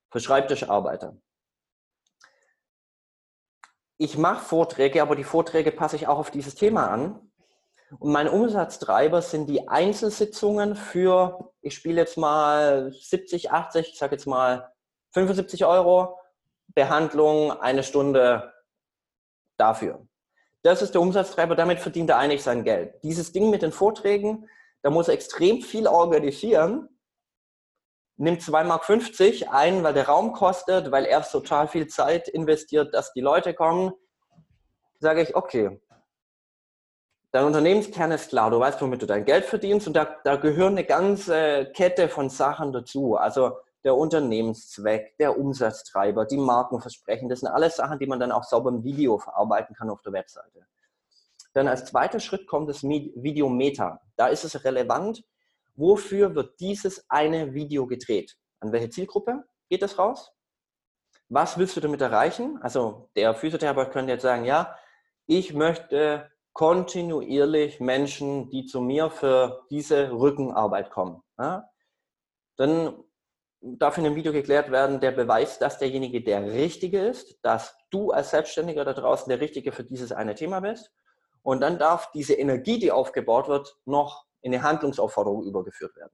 [0.10, 1.18] für Schreibtischarbeiter,
[3.98, 7.32] ich mache Vorträge, aber die Vorträge passe ich auch auf dieses Thema an.
[8.00, 14.16] Und mein Umsatztreiber sind die Einzelsitzungen für, ich spiele jetzt mal 70, 80, ich sage
[14.16, 14.72] jetzt mal
[15.14, 16.18] 75 Euro,
[16.74, 18.54] Behandlung, eine Stunde
[19.58, 20.08] dafür.
[20.64, 22.96] Das ist der Umsatztreiber, damit verdient er eigentlich sein Geld.
[23.04, 24.48] Dieses Ding mit den Vorträgen,
[24.82, 26.90] da muss er extrem viel organisieren,
[28.18, 33.14] nimmt 2,50 Mark ein, weil der Raum kostet, weil er total viel Zeit investiert, dass
[33.14, 33.94] die Leute kommen.
[35.00, 35.82] Sage ich, okay,
[37.32, 40.74] dein Unternehmenskern ist klar, du weißt, womit du dein Geld verdienst und da, da gehören
[40.74, 43.16] eine ganze Kette von Sachen dazu.
[43.16, 48.44] Also der Unternehmenszweck, der Umsatztreiber, die Markenversprechen, das sind alles Sachen, die man dann auch
[48.44, 50.68] sauber im Video verarbeiten kann auf der Webseite.
[51.54, 54.02] Dann als zweiter Schritt kommt das Video Meta.
[54.16, 55.24] Da ist es relevant,
[55.76, 58.38] wofür wird dieses eine Video gedreht?
[58.60, 60.32] An welche Zielgruppe geht es raus?
[61.30, 62.60] Was willst du damit erreichen?
[62.62, 64.76] Also der Physiotherapeut könnte jetzt sagen, ja,
[65.28, 71.22] ich möchte kontinuierlich Menschen, die zu mir für diese Rückenarbeit kommen.
[71.40, 71.70] Ja?
[72.58, 73.04] Dann
[73.62, 78.12] darf in einem Video geklärt werden, der Beweis, dass derjenige der Richtige ist, dass du
[78.12, 80.92] als Selbstständiger da draußen der Richtige für dieses eine Thema bist.
[81.44, 86.14] Und dann darf diese Energie, die aufgebaut wird, noch in eine Handlungsaufforderung übergeführt werden.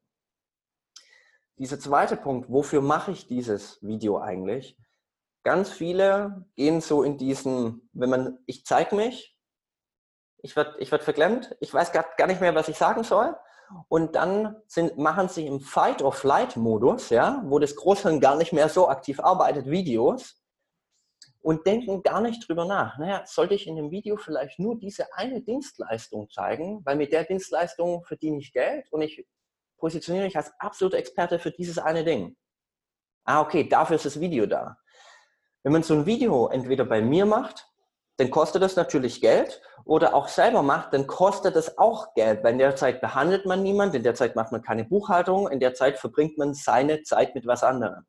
[1.57, 4.77] Dieser zweite Punkt, wofür mache ich dieses Video eigentlich?
[5.43, 9.37] Ganz viele gehen so in diesen, wenn man, ich zeige mich,
[10.39, 13.35] ich werde ich werd verklemmt, ich weiß gar, gar nicht mehr, was ich sagen soll.
[13.89, 18.87] Und dann sind, machen sie im Fight-or-Flight-Modus, ja, wo das Großhirn gar nicht mehr so
[18.87, 20.41] aktiv arbeitet, Videos
[21.47, 22.97] und denken gar nicht drüber nach.
[22.97, 27.23] Naja, sollte ich in dem Video vielleicht nur diese eine Dienstleistung zeigen, weil mit der
[27.23, 29.25] Dienstleistung verdiene ich Geld und ich
[29.77, 32.35] positioniere mich als absoluter Experte für dieses eine Ding.
[33.23, 34.77] Ah, okay, dafür ist das Video da.
[35.63, 37.65] Wenn man so ein Video entweder bei mir macht,
[38.17, 42.51] dann kostet das natürlich Geld oder auch selber macht, dann kostet das auch Geld, weil
[42.51, 45.73] in der Zeit behandelt man niemanden, in der Zeit macht man keine Buchhaltung, in der
[45.73, 48.05] Zeit verbringt man seine Zeit mit was anderem.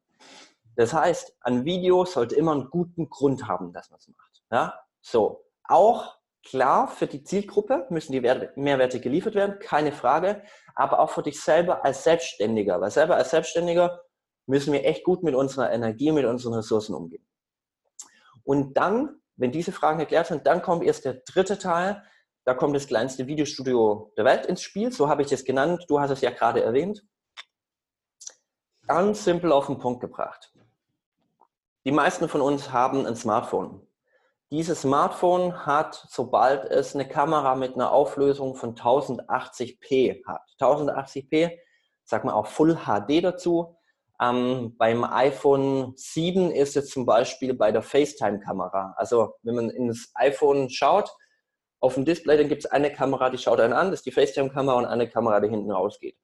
[0.78, 4.44] Das heißt, ein Video sollte immer einen guten Grund haben, dass man es macht.
[4.52, 4.80] Ja?
[5.00, 6.14] So, auch
[6.44, 10.44] klar, für die Zielgruppe müssen die Mehrwerte geliefert werden, keine Frage,
[10.76, 14.00] aber auch für dich selber als Selbstständiger, weil selber als Selbstständiger
[14.46, 17.26] müssen wir echt gut mit unserer Energie, mit unseren Ressourcen umgehen.
[18.44, 22.04] Und dann, wenn diese Fragen geklärt sind, dann kommt erst der dritte Teil,
[22.44, 25.98] da kommt das kleinste Videostudio der Welt ins Spiel, so habe ich es genannt, du
[25.98, 27.04] hast es ja gerade erwähnt.
[28.86, 30.52] Ganz simpel auf den Punkt gebracht.
[31.88, 33.80] Die meisten von uns haben ein Smartphone.
[34.50, 41.56] Dieses Smartphone hat, sobald es eine Kamera mit einer Auflösung von 1080p hat, 1080p,
[42.04, 43.78] sag mal auch Full HD dazu.
[44.20, 48.92] Ähm, beim iPhone 7 ist es zum Beispiel bei der FaceTime-Kamera.
[48.98, 51.08] Also wenn man ins iPhone schaut,
[51.80, 54.12] auf dem Display, dann gibt es eine Kamera, die schaut einen an, das ist die
[54.12, 56.18] FaceTime-Kamera und eine Kamera, die hinten rausgeht.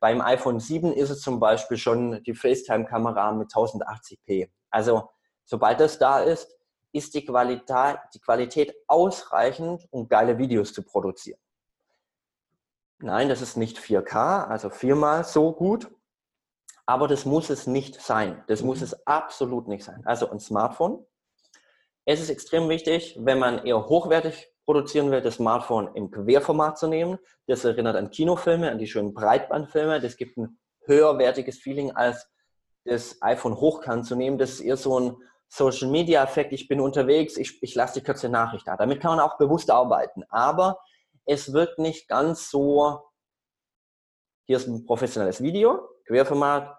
[0.00, 4.50] Beim iPhone 7 ist es zum Beispiel schon die FaceTime-Kamera mit 1080p.
[4.70, 5.10] Also
[5.44, 6.58] sobald das da ist,
[6.92, 11.38] ist die Qualität, die Qualität ausreichend, um geile Videos zu produzieren.
[13.00, 15.88] Nein, das ist nicht 4K, also viermal so gut,
[16.84, 18.42] aber das muss es nicht sein.
[18.48, 20.02] Das muss es absolut nicht sein.
[20.04, 21.04] Also ein Smartphone,
[22.04, 26.86] Es ist extrem wichtig, wenn man eher hochwertig produzieren will, das Smartphone im Querformat zu
[26.88, 27.18] nehmen.
[27.46, 30.00] Das erinnert an Kinofilme, an die schönen Breitbandfilme.
[30.00, 32.30] Das gibt ein höherwertiges Feeling, als
[32.88, 34.38] das iPhone hochkant zu nehmen.
[34.38, 35.16] Das ist eher so ein
[35.48, 36.52] Social Media Effekt.
[36.52, 38.76] Ich bin unterwegs, ich, ich lasse die kurze Nachricht da.
[38.76, 40.24] Damit kann man auch bewusst arbeiten.
[40.28, 40.80] Aber
[41.24, 43.00] es wird nicht ganz so,
[44.46, 46.74] hier ist ein professionelles Video, Querformat,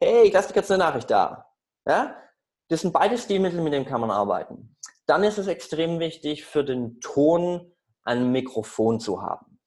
[0.00, 1.50] hey, ich lasse dir kurz eine Nachricht da.
[1.86, 2.16] Ja?
[2.68, 4.76] Das sind beide Stilmittel, mit denen kann man arbeiten.
[5.06, 7.74] Dann ist es extrem wichtig, für den Ton
[8.04, 9.58] ein Mikrofon zu haben.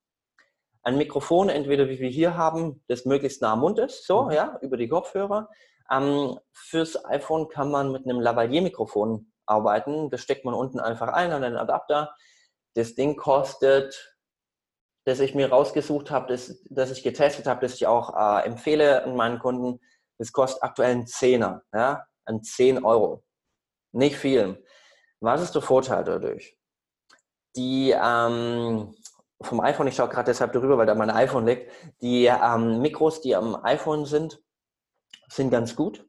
[0.83, 4.31] Ein Mikrofon, entweder wie wir hier haben, das möglichst nah am Mund ist, so, mhm.
[4.31, 5.49] ja, über die Kopfhörer.
[5.91, 10.09] Ähm, fürs iPhone kann man mit einem Lavalier-Mikrofon arbeiten.
[10.09, 12.13] Das steckt man unten einfach ein an den Adapter.
[12.75, 14.17] Das Ding kostet
[15.07, 19.05] das ich mir rausgesucht habe, das, das ich getestet habe, das ich auch äh, empfehle
[19.05, 19.79] an meinen Kunden,
[20.17, 23.23] das kostet aktuell einen Zehner, ja, an 10 Euro.
[23.93, 24.61] Nicht viel.
[25.21, 26.57] Was ist der Vorteil dadurch?
[27.55, 28.93] Die ähm,
[29.41, 31.71] vom iPhone, ich schaue gerade deshalb darüber, weil da mein iPhone liegt,
[32.01, 34.41] die ähm, Mikros, die am iPhone sind,
[35.27, 36.07] sind ganz gut.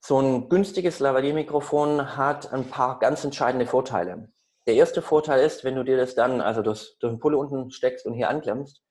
[0.00, 4.32] So ein günstiges Lavalier-Mikrofon hat ein paar ganz entscheidende Vorteile.
[4.66, 8.06] Der erste Vorteil ist, wenn du dir das dann, also das, den Pulle unten steckst
[8.06, 8.82] und hier anklemmst,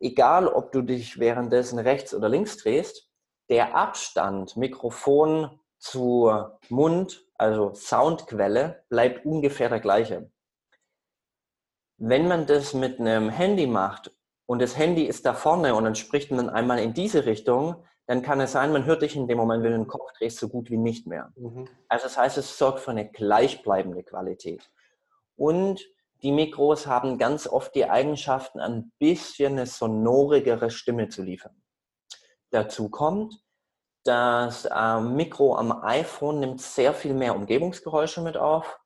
[0.00, 3.10] egal ob du dich währenddessen rechts oder links drehst,
[3.48, 6.30] der Abstand Mikrofon zu
[6.68, 10.30] Mund, also Soundquelle, bleibt ungefähr der gleiche.
[11.96, 14.12] Wenn man das mit einem Handy macht
[14.48, 18.22] und das Handy ist da vorne und dann spricht man einmal in diese Richtung, dann
[18.22, 20.48] kann es sein, man hört dich in dem Moment, wenn du den Kopf drehst, so
[20.48, 21.30] gut wie nicht mehr.
[21.36, 21.68] Mhm.
[21.86, 24.70] Also das heißt, es sorgt für eine gleichbleibende Qualität.
[25.36, 25.84] Und
[26.22, 31.62] die Mikros haben ganz oft die Eigenschaften, ein bisschen eine sonorigere Stimme zu liefern.
[32.48, 33.34] Dazu kommt,
[34.04, 38.80] das äh, Mikro am iPhone nimmt sehr viel mehr Umgebungsgeräusche mit auf.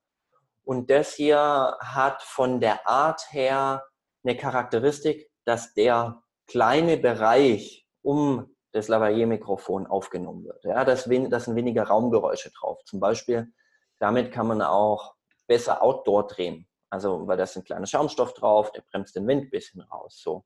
[0.65, 3.85] Und das hier hat von der Art her
[4.25, 10.65] eine Charakteristik, dass der kleine Bereich um das Lavalier-Mikrofon aufgenommen wird.
[10.65, 12.83] Ja, da sind weniger Raumgeräusche drauf.
[12.85, 13.53] Zum Beispiel,
[13.99, 15.15] damit kann man auch
[15.47, 16.67] besser Outdoor drehen.
[16.91, 20.21] Also, weil da ist ein kleiner Schaumstoff drauf, der bremst den Wind ein bisschen raus.
[20.23, 20.45] So.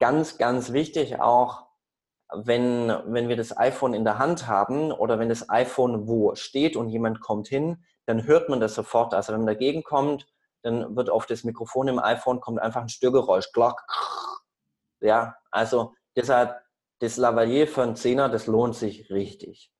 [0.00, 1.66] Ganz, ganz wichtig auch,
[2.32, 6.76] wenn, wenn wir das iPhone in der Hand haben oder wenn das iPhone wo steht
[6.76, 9.14] und jemand kommt hin, dann hört man das sofort.
[9.14, 10.26] Also wenn man dagegen kommt,
[10.62, 13.52] dann wird auf das Mikrofon im iPhone kommt einfach ein Störgeräusch.
[13.52, 13.82] Glock.
[15.00, 16.60] Ja, also deshalb
[17.00, 19.72] das Lavalier für einen Zehner, das lohnt sich richtig.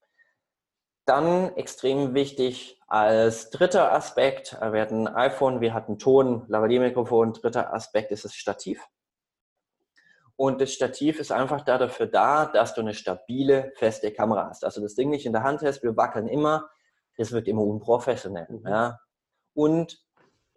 [1.04, 7.32] Dann extrem wichtig als dritter Aspekt, wir hatten iPhone, wir hatten Ton, Lavalier-Mikrofon.
[7.32, 8.86] Dritter Aspekt ist das Stativ.
[10.36, 14.64] Und das Stativ ist einfach da dafür da, dass du eine stabile, feste Kamera hast.
[14.64, 16.70] Also das Ding nicht in der Hand hast, wir wackeln immer,
[17.16, 18.46] das wirkt immer unprofessionell.
[18.48, 18.68] Mhm.
[18.68, 19.00] Ja.
[19.54, 19.98] Und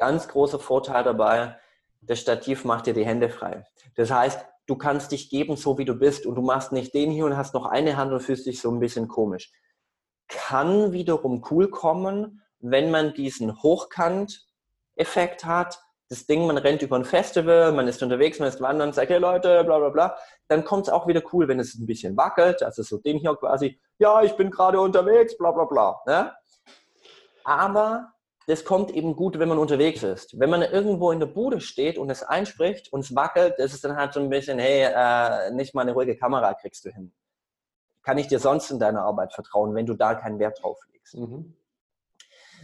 [0.02, 1.56] ganz großer Vorteil dabei,
[2.02, 3.64] das Stativ macht dir die Hände frei.
[3.96, 7.12] Das heißt, du kannst dich geben, so wie du bist und du machst nicht den
[7.12, 9.52] hier und hast noch eine Hand und fühlst dich so ein bisschen komisch.
[10.28, 15.80] Kann wiederum cool kommen, wenn man diesen Hochkant-Effekt hat.
[16.10, 19.20] Das Ding, man rennt über ein Festival, man ist unterwegs, man ist wandern, sagt, hey
[19.20, 20.18] Leute, bla bla bla.
[20.48, 22.64] Dann kommt es auch wieder cool, wenn es ein bisschen wackelt.
[22.64, 26.02] Also so den hier quasi, ja, ich bin gerade unterwegs, bla bla bla.
[26.08, 26.34] Ne?
[27.44, 28.14] Aber
[28.52, 30.38] das kommt eben gut, wenn man unterwegs ist.
[30.38, 33.96] Wenn man irgendwo in der Bude steht und es einspricht und es wackelt, ist dann
[33.96, 37.14] halt so ein bisschen, hey, äh, nicht mal eine ruhige Kamera kriegst du hin.
[38.04, 41.16] Kann ich dir sonst in deiner Arbeit vertrauen, wenn du da keinen Wert drauf legst?
[41.16, 41.56] Mhm.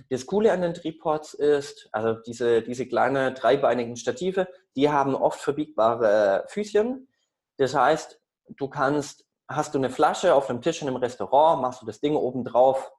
[0.09, 5.39] Das Coole an den Tripods ist, also diese, diese kleinen dreibeinigen Stative, die haben oft
[5.39, 7.07] verbiegbare Füßchen.
[7.55, 8.19] Das heißt,
[8.49, 12.01] du kannst, hast du eine Flasche auf einem Tisch in einem Restaurant, machst du das
[12.01, 12.91] Ding oben drauf,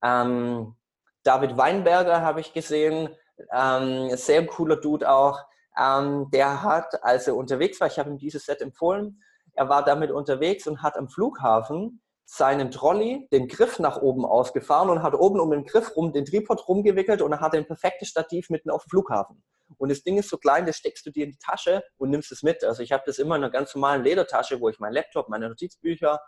[0.00, 0.76] ähm,
[1.24, 3.08] David Weinberger habe ich gesehen,
[3.52, 5.40] ähm, sehr cooler Dude auch.
[5.76, 9.20] Ähm, der hat, als er unterwegs war, ich habe ihm dieses Set empfohlen,
[9.54, 14.90] er war damit unterwegs und hat am Flughafen seinen Trolley, den Griff nach oben ausgefahren
[14.90, 18.08] und hat oben um den Griff rum den Tripod rumgewickelt und er hat ein perfektes
[18.08, 19.42] Stativ mitten auf dem Flughafen.
[19.78, 22.32] Und das Ding ist so klein, das steckst du dir in die Tasche und nimmst
[22.32, 22.64] es mit.
[22.64, 25.48] Also ich habe das immer in einer ganz normalen Ledertasche, wo ich meinen Laptop, meine
[25.48, 26.20] Notizbücher,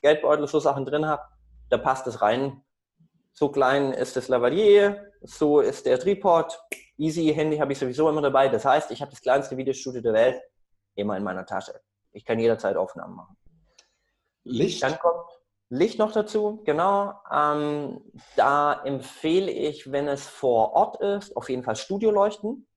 [0.00, 1.22] Geldbeutel, so Sachen drin habe.
[1.70, 2.62] Da passt es rein
[3.34, 6.58] so klein ist das Lavalier, so ist der Tripod.
[6.96, 8.48] Easy Handy habe ich sowieso immer dabei.
[8.48, 10.42] Das heißt, ich habe das kleinste Videostudio der Welt
[10.94, 11.80] immer in meiner Tasche.
[12.12, 13.36] Ich kann jederzeit Aufnahmen machen.
[14.44, 14.82] Licht?
[14.82, 15.26] Dann kommt
[15.68, 17.14] Licht noch dazu, genau.
[17.32, 18.00] Ähm,
[18.36, 22.68] da empfehle ich, wenn es vor Ort ist, auf jeden Fall Studioleuchten.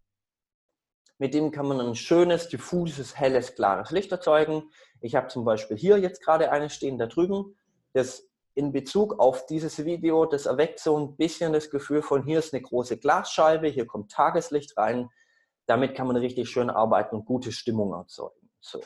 [1.19, 4.71] Mit dem kann man ein schönes, diffuses, helles, klares Licht erzeugen.
[5.01, 7.55] Ich habe zum Beispiel hier jetzt gerade eine stehen, da drüben.
[7.93, 8.26] Das
[8.57, 12.55] in Bezug auf dieses Video, das erweckt so ein bisschen das Gefühl von, hier ist
[12.55, 15.09] eine große Glasscheibe, hier kommt Tageslicht rein.
[15.67, 18.49] Damit kann man richtig schön arbeiten und gute Stimmung erzeugen.
[18.59, 18.81] So.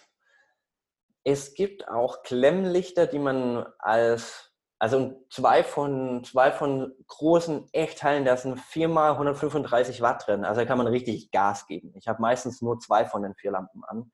[1.23, 8.35] Es gibt auch Klemmlichter, die man als, also zwei von, zwei von großen Echtteilen, da
[8.35, 10.43] sind viermal 135 Watt drin.
[10.43, 11.93] Also da kann man richtig Gas geben.
[11.95, 14.11] Ich habe meistens nur zwei von den vier Lampen an.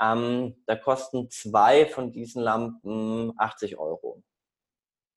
[0.00, 4.24] Ähm, da kosten zwei von diesen Lampen 80 Euro.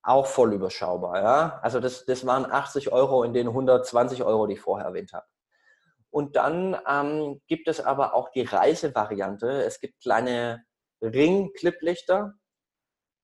[0.03, 1.21] Auch voll überschaubar.
[1.21, 1.59] Ja?
[1.61, 5.25] Also das, das waren 80 Euro in den 120 Euro, die ich vorher erwähnt habe.
[6.09, 9.63] Und dann ähm, gibt es aber auch die Reisevariante.
[9.63, 10.63] Es gibt kleine
[11.01, 12.33] Ring-Cliplichter.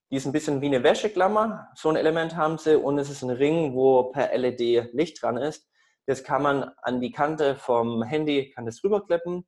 [0.10, 1.70] Die ist ein bisschen wie eine Wäscheklammer.
[1.76, 2.78] So ein Element haben sie.
[2.78, 5.70] Und es ist ein Ring, wo per LED Licht dran ist.
[6.08, 9.46] Das kann man an die Kante vom Handy, kann das rüberklippen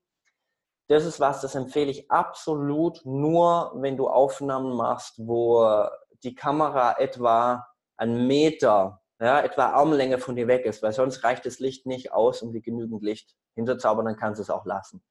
[0.92, 5.88] das ist was, das empfehle ich absolut nur, wenn du Aufnahmen machst, wo
[6.24, 11.46] die Kamera etwa einen Meter, ja, etwa Armlänge von dir weg ist, weil sonst reicht
[11.46, 15.04] das Licht nicht aus, um dir genügend Licht hinzuzaubern, dann kannst du es auch lassen.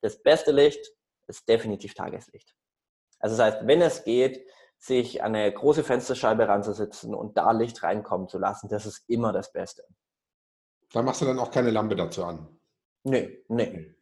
[0.00, 0.92] Das beste Licht
[1.26, 2.54] ist definitiv Tageslicht.
[3.18, 4.46] Also das heißt, wenn es geht,
[4.78, 9.32] sich an eine große Fensterscheibe ranzusitzen und da Licht reinkommen zu lassen, das ist immer
[9.32, 9.84] das Beste.
[10.92, 12.60] Da machst du dann auch keine Lampe dazu an?
[13.02, 13.94] Nee, nee.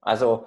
[0.00, 0.46] Also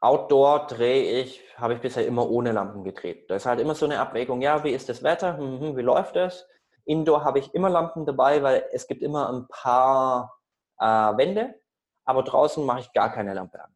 [0.00, 3.28] Outdoor drehe ich, habe ich bisher immer ohne Lampen gedreht.
[3.28, 6.16] Da ist halt immer so eine Abwägung, ja, wie ist das Wetter, mhm, wie läuft
[6.16, 6.46] es?
[6.84, 10.38] Indoor habe ich immer Lampen dabei, weil es gibt immer ein paar
[10.78, 11.60] äh, Wände,
[12.04, 13.74] aber draußen mache ich gar keine Lampe an.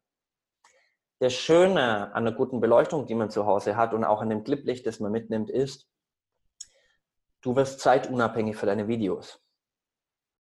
[1.19, 4.43] Das Schöne an einer guten Beleuchtung, die man zu Hause hat und auch an dem
[4.43, 5.87] Cliplicht, das man mitnimmt, ist,
[7.41, 9.41] du wirst zeitunabhängig für deine Videos.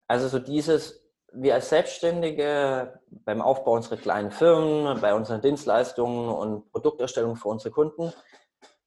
[0.08, 1.03] Also so dieses,
[1.34, 7.72] wir als Selbstständige beim Aufbau unserer kleinen Firmen, bei unseren Dienstleistungen und Produkterstellung für unsere
[7.72, 8.13] Kunden,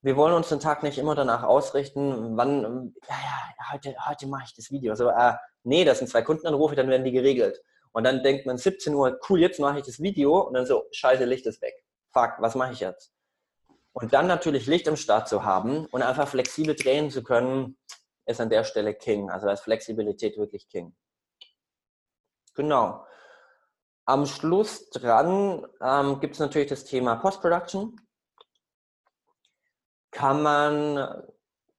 [0.03, 4.45] wir wollen uns den Tag nicht immer danach ausrichten, wann, ja, ja, heute, heute mache
[4.47, 4.93] ich das Video.
[4.93, 7.61] Also, äh, nee, das sind zwei Kundenanrufe, dann werden die geregelt.
[7.91, 10.85] Und dann denkt man 17 Uhr, cool, jetzt mache ich das Video und dann so,
[10.93, 11.75] scheiße, Licht ist weg.
[12.13, 13.13] Fuck, was mache ich jetzt?
[13.93, 17.77] Und dann natürlich Licht im Start zu haben und einfach flexibel drehen zu können,
[18.27, 19.31] ist an der Stelle King.
[19.31, 20.95] Also da ist Flexibilität wirklich King.
[22.57, 23.05] Genau.
[24.07, 28.01] Am Schluss dran ähm, gibt es natürlich das Thema Post-Production.
[30.11, 31.23] Kann man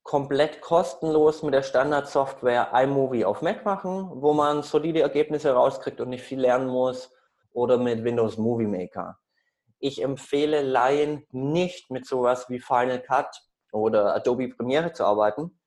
[0.03, 6.09] komplett kostenlos mit der Standardsoftware iMovie auf Mac machen, wo man solide Ergebnisse rauskriegt und
[6.09, 7.11] nicht viel lernen muss,
[7.57, 9.17] oder mit Windows Movie Maker.
[9.79, 15.59] Ich empfehle Laien nicht mit sowas wie Final Cut oder Adobe Premiere zu arbeiten.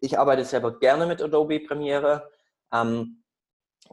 [0.00, 2.30] Ich arbeite selber gerne mit Adobe Premiere.
[2.72, 3.21] Ähm,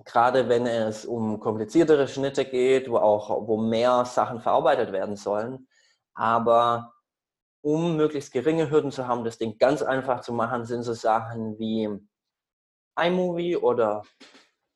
[0.06, 5.68] gerade wenn es um kompliziertere Schnitte geht, wo auch wo mehr Sachen verarbeitet werden sollen.
[6.14, 6.94] Aber
[7.62, 11.58] um möglichst geringe Hürden zu haben, das Ding ganz einfach zu machen, sind so Sachen
[11.60, 11.90] wie
[12.98, 14.04] iMovie oder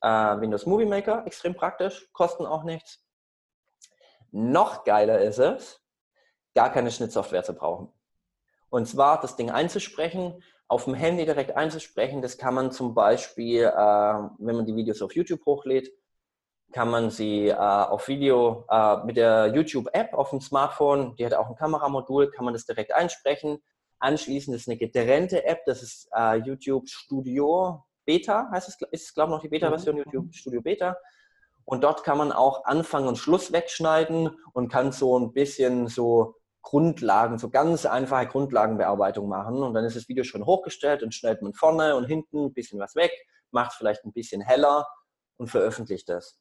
[0.02, 3.06] äh, Windows Movie Maker extrem praktisch, kosten auch nichts.
[4.32, 5.82] Noch geiler ist es,
[6.56, 7.94] gar keine Schnittsoftware zu brauchen.
[8.70, 12.22] Und zwar das Ding einzusprechen auf dem Handy direkt einzusprechen.
[12.22, 15.92] Das kann man zum Beispiel, äh, wenn man die Videos auf YouTube hochlädt,
[16.74, 21.34] kann man sie äh, auf Video äh, mit der YouTube-App auf dem Smartphone, die hat
[21.34, 23.62] auch ein Kameramodul, kann man das direkt einsprechen.
[24.00, 29.14] Anschließend ist eine getrennte App, das ist äh, YouTube Studio Beta, heißt es, ist es
[29.14, 30.04] glaube ich noch die Beta-Version, mhm.
[30.06, 30.98] YouTube Studio Beta.
[31.66, 36.36] Und dort kann man auch Anfang und Schluss wegschneiden und kann so ein bisschen so
[36.64, 41.44] Grundlagen, so ganz einfache Grundlagenbearbeitung machen und dann ist das Video schon hochgestellt und schneidet
[41.44, 43.12] man vorne und hinten ein bisschen was weg,
[43.52, 44.88] macht vielleicht ein bisschen heller
[45.38, 46.40] und veröffentlicht das.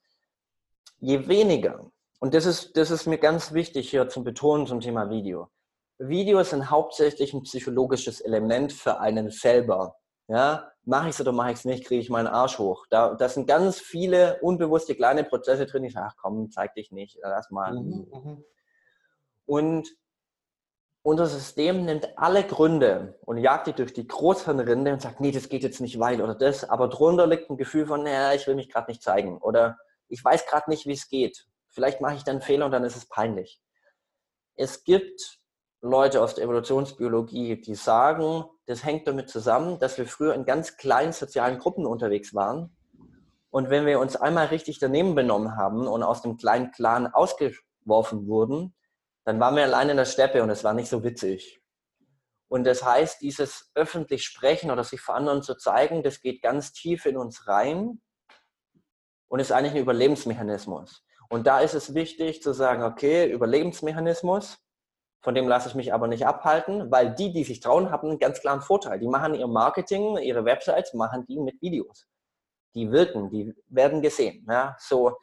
[0.99, 5.11] Je weniger, und das ist, das ist mir ganz wichtig hier zum Betonen zum Thema
[5.11, 5.51] Video.
[5.99, 9.97] Videos sind hauptsächlich ein psychologisches Element für einen selber.
[10.29, 12.87] Ja, mache ich es oder mache ich es nicht, kriege ich meinen Arsch hoch.
[12.91, 15.85] Da, da sind ganz viele unbewusste kleine Prozesse drin.
[15.85, 17.75] Ich sage, ach komm, zeig dich nicht, lass mal.
[17.75, 18.45] Mhm, mhm.
[19.45, 19.89] und
[21.03, 25.49] unser System nimmt alle Gründe und jagt die durch die Großhirnrinde und sagt, nee, das
[25.49, 28.55] geht jetzt nicht weil oder das, aber drunter liegt ein Gefühl von, naja, ich will
[28.55, 29.79] mich gerade nicht zeigen oder
[30.09, 31.47] ich weiß gerade nicht, wie es geht.
[31.69, 33.61] Vielleicht mache ich dann einen Fehler und dann ist es peinlich.
[34.55, 35.41] Es gibt
[35.81, 40.77] Leute aus der Evolutionsbiologie, die sagen, das hängt damit zusammen, dass wir früher in ganz
[40.77, 42.77] kleinen sozialen Gruppen unterwegs waren.
[43.51, 48.29] Und wenn wir uns einmal richtig daneben benommen haben und aus dem kleinen Clan ausgeworfen
[48.29, 48.75] wurden,
[49.25, 51.61] dann waren wir allein in der Steppe und es war nicht so witzig.
[52.49, 56.73] Und das heißt, dieses öffentlich sprechen oder sich vor anderen zu zeigen, das geht ganz
[56.73, 58.03] tief in uns rein
[59.29, 61.05] und ist eigentlich ein Überlebensmechanismus.
[61.31, 64.59] Und da ist es wichtig zu sagen, okay, Überlebensmechanismus,
[65.23, 68.19] Von dem lasse ich mich aber nicht abhalten, weil die, die sich trauen, haben einen
[68.19, 68.99] ganz klaren Vorteil.
[68.99, 72.09] Die machen ihr Marketing, ihre Websites, machen die mit Videos.
[72.75, 74.45] Die wirken, die werden gesehen.
[74.49, 75.17] Ja, so,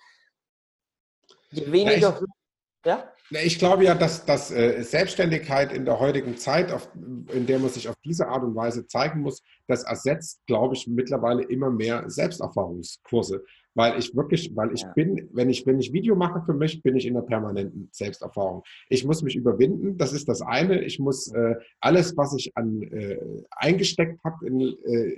[1.51, 2.11] je weniger.
[2.11, 3.13] Ja, ich, ja?
[3.31, 7.69] Ich glaube ja, dass, dass äh, Selbstständigkeit in der heutigen Zeit, auf, in der man
[7.69, 12.09] sich auf diese Art und Weise zeigen muss, das ersetzt, glaube ich, mittlerweile immer mehr
[12.09, 13.43] Selbsterfahrungskurse.
[13.75, 14.91] Weil ich wirklich, weil ich ja.
[14.93, 18.63] bin, wenn ich, wenn ich Video mache für mich, bin ich in einer permanenten Selbsterfahrung.
[18.89, 20.83] Ich muss mich überwinden, das ist das eine.
[20.83, 23.17] Ich muss äh, alles, was ich an äh,
[23.51, 25.13] eingesteckt habe in, äh,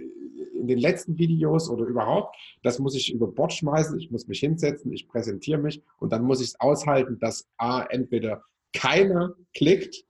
[0.60, 4.40] in den letzten Videos oder überhaupt, das muss ich über Bord schmeißen, ich muss mich
[4.40, 8.44] hinsetzen, ich präsentiere mich und dann muss ich es aushalten, dass A, entweder
[8.74, 10.06] keiner klickt,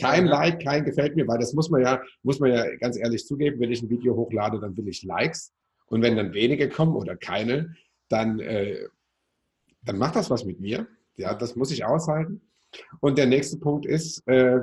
[0.00, 3.26] kein Like, kein gefällt mir, weil das muss man ja, muss man ja ganz ehrlich
[3.26, 5.52] zugeben, wenn ich ein Video hochlade, dann will ich Likes.
[5.92, 7.76] Und wenn dann wenige kommen oder keine,
[8.08, 8.88] dann, äh,
[9.82, 10.86] dann macht das was mit mir.
[11.16, 12.40] Ja, das muss ich aushalten.
[13.00, 14.60] Und der nächste Punkt ist, äh,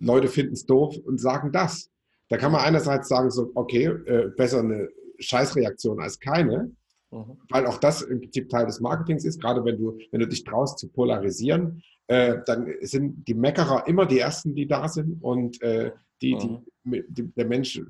[0.00, 1.90] Leute finden es doof und sagen das.
[2.28, 4.88] Da kann man einerseits sagen, so, okay, äh, besser eine
[5.20, 6.72] Scheißreaktion als keine,
[7.12, 7.38] mhm.
[7.50, 10.42] weil auch das im Prinzip Teil des Marketings ist, gerade wenn du, wenn du dich
[10.42, 15.62] traust zu polarisieren, äh, dann sind die Meckerer immer die Ersten, die da sind und
[15.62, 16.64] äh, die, mhm.
[16.82, 17.80] die, der Mensch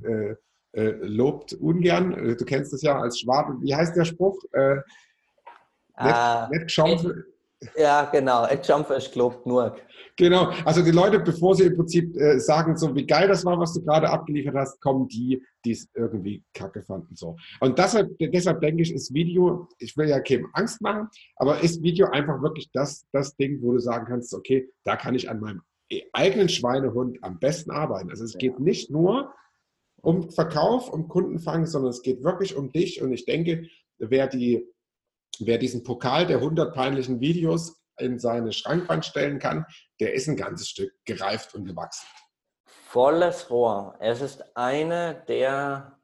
[0.74, 2.36] äh, äh, lobt ungern.
[2.38, 3.60] Du kennst es ja als Schwabe.
[3.60, 4.38] Wie heißt der Spruch?
[4.52, 4.76] Äh,
[5.94, 7.06] ah, nicht, nicht
[7.76, 8.46] ja, genau.
[8.46, 9.76] Et Jumpfish glaubt nur.
[10.16, 10.50] Genau.
[10.64, 13.72] Also die Leute, bevor sie im Prinzip äh, sagen, so wie geil das war, was
[13.72, 17.16] du gerade abgeliefert hast, kommen die, die es irgendwie kacke fanden.
[17.16, 17.36] So.
[17.60, 21.82] Und deshalb, deshalb denke ich, ist Video, ich will ja keinem Angst machen, aber ist
[21.82, 25.40] Video einfach wirklich das, das Ding, wo du sagen kannst, okay, da kann ich an
[25.40, 25.62] meinem
[26.12, 28.10] eigenen Schweinehund am besten arbeiten.
[28.10, 29.32] Also es geht nicht nur
[30.04, 33.02] um Verkauf, um Kundenfang, sondern es geht wirklich um dich.
[33.02, 34.74] Und ich denke, wer die
[35.40, 39.66] wer diesen Pokal der 100 peinlichen Videos in seine Schrankwand stellen kann,
[40.00, 42.06] der ist ein ganzes Stück gereift und gewachsen.
[42.66, 43.96] Volles Rohr.
[43.98, 45.98] Es ist eine der,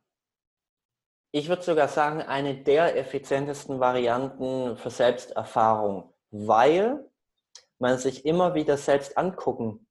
[1.33, 7.09] ich würde sogar sagen, eine der effizientesten Varianten für Selbsterfahrung, weil
[7.79, 9.87] man sich immer wieder selbst angucken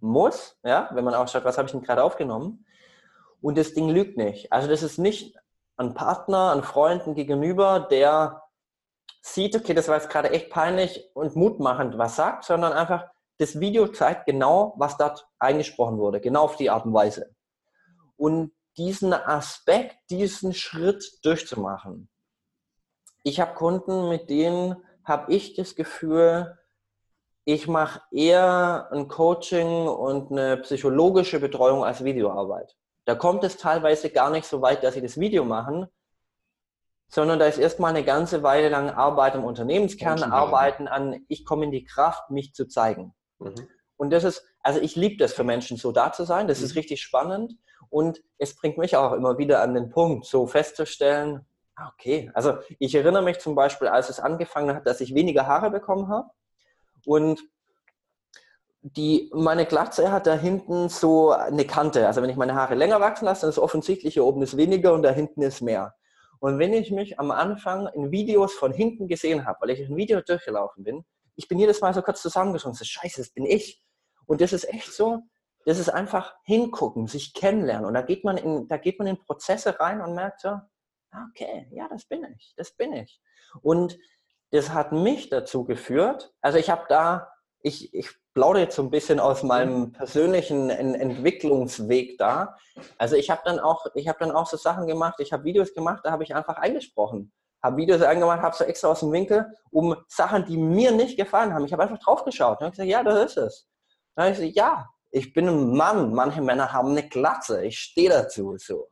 [0.00, 2.64] muss, ja, wenn man auch schaut, was habe ich denn gerade aufgenommen.
[3.40, 4.52] Und das Ding lügt nicht.
[4.52, 5.36] Also das ist nicht
[5.76, 8.42] ein Partner, ein Freunden gegenüber, der
[9.22, 13.06] sieht, okay, das war jetzt gerade echt peinlich und mutmachend was sagt, sondern einfach
[13.38, 17.34] das Video zeigt genau, was dort eingesprochen wurde, genau auf die Art und Weise.
[18.16, 22.08] Und diesen Aspekt, diesen Schritt durchzumachen.
[23.22, 26.58] Ich habe Kunden, mit denen habe ich das Gefühl,
[27.44, 32.77] ich mache eher ein Coaching und eine psychologische Betreuung als Videoarbeit.
[33.08, 35.86] Da kommt es teilweise gar nicht so weit, dass sie das Video machen,
[37.08, 41.64] sondern da ist erstmal eine ganze Weile lang Arbeit im Unternehmenskern, Arbeiten an, ich komme
[41.64, 43.14] in die Kraft, mich zu zeigen.
[43.38, 43.66] Mhm.
[43.96, 46.48] Und das ist, also ich liebe das für Menschen, so da zu sein.
[46.48, 46.66] Das mhm.
[46.66, 47.54] ist richtig spannend.
[47.88, 51.46] Und es bringt mich auch immer wieder an den Punkt, so festzustellen,
[51.76, 55.46] ah, okay, also ich erinnere mich zum Beispiel, als es angefangen hat, dass ich weniger
[55.46, 56.28] Haare bekommen habe.
[57.06, 57.40] Und
[58.82, 62.06] die, meine Glatze hat da hinten so eine Kante.
[62.06, 64.92] Also wenn ich meine Haare länger wachsen lasse, dann ist offensichtlich hier oben ist weniger
[64.92, 65.94] und da hinten ist mehr.
[66.40, 69.96] Und wenn ich mich am Anfang in Videos von hinten gesehen habe, weil ich ein
[69.96, 71.04] Video durchgelaufen bin,
[71.34, 73.82] ich bin jedes Mal so kurz zusammengeschossen, ist scheiße, das bin ich.
[74.26, 75.22] Und das ist echt so,
[75.64, 77.86] das ist einfach hingucken, sich kennenlernen.
[77.86, 81.26] Und da geht man in, da geht man in Prozesse rein und merkt so, ah,
[81.30, 83.20] okay, ja, das bin ich, das bin ich.
[83.62, 83.98] Und
[84.50, 88.90] das hat mich dazu geführt, also ich habe da, ich, ich plaudere jetzt so ein
[88.90, 92.56] bisschen aus meinem persönlichen Entwicklungsweg da.
[92.96, 95.74] Also ich habe dann auch, ich habe dann auch so Sachen gemacht, ich habe Videos
[95.74, 97.32] gemacht, da habe ich einfach eingesprochen.
[97.64, 101.52] Habe Videos angemacht, habe so extra aus dem Winkel, um Sachen, die mir nicht gefallen
[101.52, 101.64] haben.
[101.64, 103.68] Ich habe einfach drauf geschaut und habe gesagt, ja, das ist es.
[104.14, 106.14] Dann habe ich gesagt, ja, ich bin ein Mann.
[106.14, 107.64] Manche Männer haben eine Glatze.
[107.64, 108.56] Ich stehe dazu.
[108.58, 108.88] So.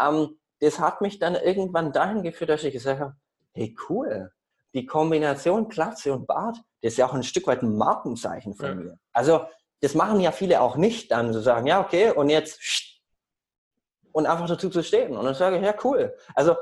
[0.00, 3.14] Ähm, das hat mich dann irgendwann dahin geführt, dass ich gesagt habe,
[3.52, 4.32] hey cool,
[4.74, 8.66] die Kombination Glatze und Bart, das ist ja auch ein Stück weit ein Markenzeichen von
[8.66, 8.74] ja.
[8.74, 8.98] mir.
[9.12, 9.46] Also
[9.80, 12.60] das machen ja viele auch nicht dann, zu so sagen, ja, okay, und jetzt
[14.12, 15.16] und einfach dazu zu stehen.
[15.16, 16.14] Und dann sage ich, ja, cool.
[16.34, 16.56] Also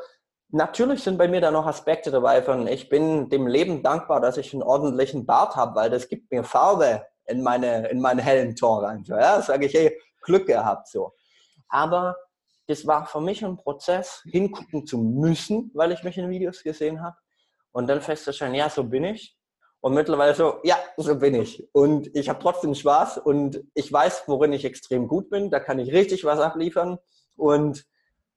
[0.50, 4.36] natürlich sind bei mir da noch Aspekte dabei von, ich bin dem Leben dankbar, dass
[4.36, 8.56] ich einen ordentlichen Bart habe, weil das gibt mir Farbe in meine, in meinen hellen
[8.56, 9.04] Ton rein.
[9.04, 11.12] So, ja, sage ich, hey, Glück gehabt so.
[11.68, 12.16] Aber
[12.66, 17.02] das war für mich ein Prozess, hingucken zu müssen, weil ich mich in Videos gesehen
[17.02, 17.16] habe
[17.72, 19.36] und dann festzustellen, ja, so bin ich.
[19.82, 21.66] Und mittlerweile so, ja, so bin ich.
[21.72, 25.50] Und ich habe trotzdem Spaß und ich weiß, worin ich extrem gut bin.
[25.50, 26.98] Da kann ich richtig was abliefern.
[27.36, 27.86] Und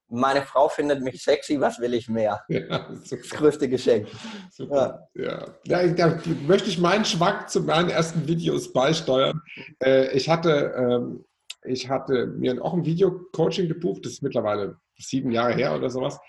[0.09, 2.43] Meine Frau findet mich sexy, was will ich mehr?
[2.47, 4.07] Ja, das größte Geschenk.
[4.51, 5.09] Super.
[5.15, 5.45] Ja.
[5.65, 5.87] Ja.
[5.87, 9.41] da möchte ich meinen Schwank zu meinen ersten Videos beisteuern.
[9.83, 11.25] Äh, ich hatte, ähm,
[11.63, 16.19] ich hatte mir auch ein Video-Coaching gebucht, das ist mittlerweile sieben Jahre her oder sowas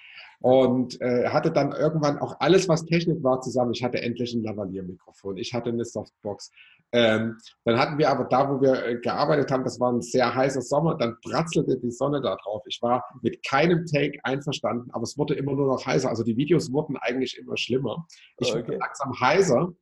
[0.41, 3.73] und äh, hatte dann irgendwann auch alles, was Technik war, zusammen.
[3.73, 6.51] Ich hatte endlich ein Lavalier-Mikrofon, ich hatte eine Softbox.
[6.93, 10.33] Ähm, dann hatten wir aber da, wo wir äh, gearbeitet haben, das war ein sehr
[10.33, 12.63] heißer Sommer, dann pratzelte die Sonne da drauf.
[12.67, 16.09] Ich war mit keinem Take einverstanden, aber es wurde immer nur noch heißer.
[16.09, 18.07] Also die Videos wurden eigentlich immer schlimmer.
[18.39, 18.61] Ich okay.
[18.61, 19.73] wurde langsam heißer.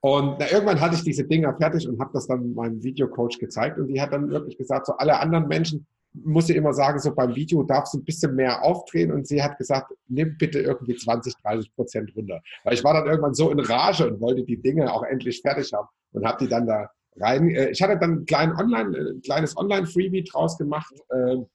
[0.00, 3.78] Und na, irgendwann hatte ich diese Dinger fertig und habe das dann meinem Videocoach gezeigt
[3.78, 7.14] und die hat dann wirklich gesagt, so alle anderen Menschen, muss ich immer sagen, so
[7.14, 10.94] beim Video darfst du ein bisschen mehr aufdrehen und sie hat gesagt, nimm bitte irgendwie
[10.94, 12.40] 20, 30 Prozent runter.
[12.64, 15.72] Weil ich war dann irgendwann so in Rage und wollte die Dinge auch endlich fertig
[15.72, 17.50] haben und habe die dann da rein.
[17.50, 20.94] Äh, ich hatte dann ein, klein Online, äh, kleines Online-Freebie draus gemacht.
[21.12, 21.46] Ähm,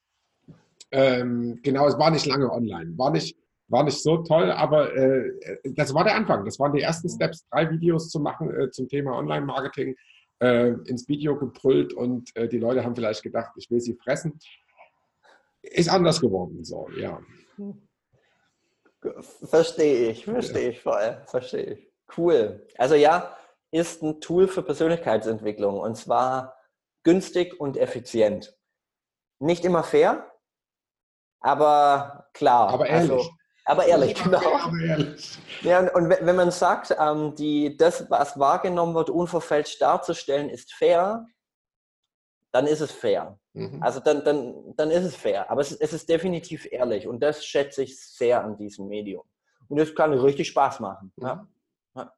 [0.91, 3.38] ähm, genau, es war nicht lange online, war nicht,
[3.68, 5.32] war nicht so toll, aber äh,
[5.76, 6.45] das war der Anfang.
[6.45, 9.95] Das waren die ersten Steps, drei Videos zu machen äh, zum Thema Online-Marketing
[10.39, 14.39] äh, ins Video gebrüllt und äh, die Leute haben vielleicht gedacht, ich will sie fressen.
[15.61, 17.19] Ist anders geworden, so, ja.
[19.43, 21.91] Verstehe ich, verstehe ich voll, verstehe ich.
[22.17, 22.65] Cool.
[22.77, 23.35] Also ja,
[23.71, 26.57] ist ein Tool für Persönlichkeitsentwicklung und zwar
[27.03, 28.57] günstig und effizient.
[29.39, 30.31] Nicht immer fair,
[31.39, 32.69] aber klar.
[32.69, 33.11] Aber ehrlich.
[33.11, 33.36] Also,
[33.68, 34.39] aber ehrlich, genau.
[34.39, 35.38] Aber ehrlich.
[35.61, 40.74] Ja, und, und wenn man sagt, ähm, die, das, was wahrgenommen wird, unverfälscht darzustellen, ist
[40.74, 41.26] fair,
[42.53, 43.38] dann ist es fair.
[43.53, 43.84] Mhm.
[43.84, 45.51] Also dann, dann, dann ist es fair.
[45.51, 49.24] Aber es, es ist definitiv ehrlich und das schätze ich sehr an diesem Medium.
[49.68, 51.11] Und es kann richtig Spaß machen.
[51.18, 51.26] Mhm.
[51.26, 51.47] Ja?
[51.95, 52.13] Ja.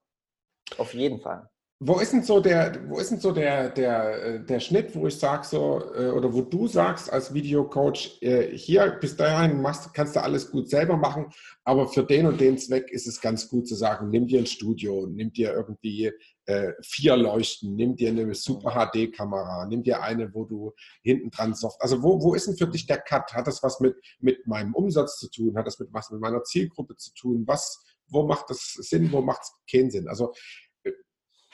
[0.78, 1.50] Auf jeden Fall.
[1.82, 5.08] Wo ist denn so der, wo ist denn so der, der, äh, der Schnitt, wo
[5.08, 9.94] ich sage so, äh, oder wo du sagst als Videocoach, äh, hier bis dahin machst,
[9.94, 11.28] kannst du alles gut selber machen,
[11.64, 14.46] aber für den und den Zweck ist es ganz gut zu sagen, nimm dir ein
[14.46, 16.12] Studio, nimm dir irgendwie
[16.48, 21.54] äh, vier Leuchten, nimm dir eine super HD-Kamera, nimm dir eine, wo du hinten dran
[21.54, 21.82] soft.
[21.82, 23.32] Also wo, wo ist denn für dich der Cut?
[23.34, 25.58] Hat das was mit, mit meinem Umsatz zu tun?
[25.58, 27.44] Hat das mit was mit meiner Zielgruppe zu tun?
[27.48, 30.10] Was, wo macht das Sinn, wo macht es keinen Sinn?
[30.10, 30.34] Also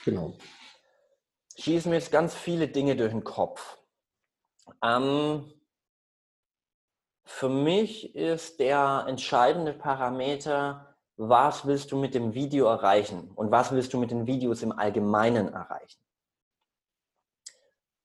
[0.06, 0.38] Genau.
[1.58, 3.80] Schießen mir jetzt ganz viele Dinge durch den Kopf.
[4.84, 5.52] Ähm,
[7.24, 13.72] für mich ist der entscheidende Parameter, was willst du mit dem Video erreichen und was
[13.72, 16.00] willst du mit den Videos im Allgemeinen erreichen.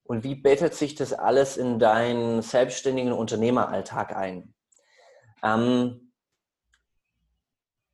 [0.04, 4.54] Und wie bettet sich das alles in deinen selbstständigen Unternehmeralltag ein?
[5.42, 6.12] Ähm,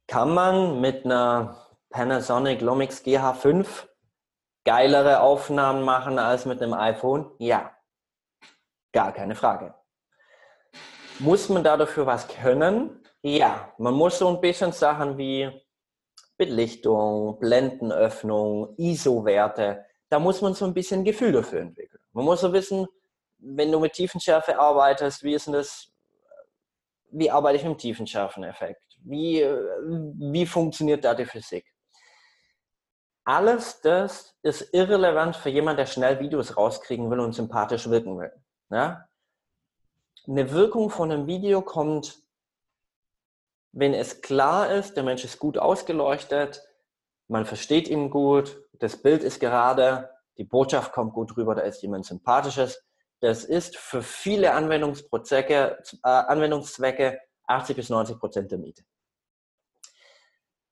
[0.06, 3.88] kann man mit einer Panasonic Lumix GH5
[4.66, 7.30] geilere Aufnahmen machen als mit einem iPhone?
[7.38, 7.74] Ja,
[8.92, 9.74] gar keine Frage.
[11.20, 13.02] Muss man da dafür was können?
[13.22, 15.50] Ja, man muss so ein bisschen Sachen wie
[16.36, 22.02] Belichtung, Blendenöffnung, ISO-Werte, da muss man so ein bisschen Gefühl dafür entwickeln.
[22.12, 22.86] Man muss so wissen,
[23.38, 25.92] wenn du mit Tiefenschärfe arbeitest, wie ist denn das,
[27.10, 28.98] wie arbeite ich mit dem Tiefenschärfeneffekt?
[29.04, 31.64] Wie, wie funktioniert da die Physik?
[33.26, 38.32] Alles das ist irrelevant für jemanden, der schnell Videos rauskriegen will und sympathisch wirken will.
[38.70, 39.08] Ja?
[40.28, 42.18] Eine Wirkung von einem Video kommt,
[43.72, 46.62] wenn es klar ist, der Mensch ist gut ausgeleuchtet,
[47.26, 50.08] man versteht ihn gut, das Bild ist gerade,
[50.38, 52.84] die Botschaft kommt gut rüber, da ist jemand Sympathisches.
[53.20, 58.84] Das ist für viele Anwendungszwecke, äh, Anwendungszwecke 80 bis 90 Prozent der Miete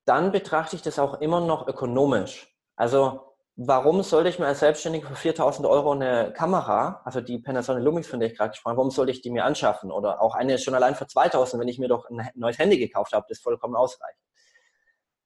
[0.04, 2.54] dann betrachte ich das auch immer noch ökonomisch.
[2.76, 7.84] Also warum sollte ich mir als Selbstständiger für 4000 Euro eine Kamera, also die Panasonic
[7.84, 9.90] Lumix, von der ich gerade gesprochen habe, warum sollte ich die mir anschaffen?
[9.90, 13.12] Oder auch eine schon allein für 2000, wenn ich mir doch ein neues Handy gekauft
[13.12, 14.18] habe, das vollkommen ausreicht.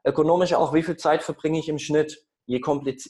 [0.04, 2.24] Ökonomisch auch, wie viel Zeit verbringe ich im Schnitt?
[2.46, 2.62] Je,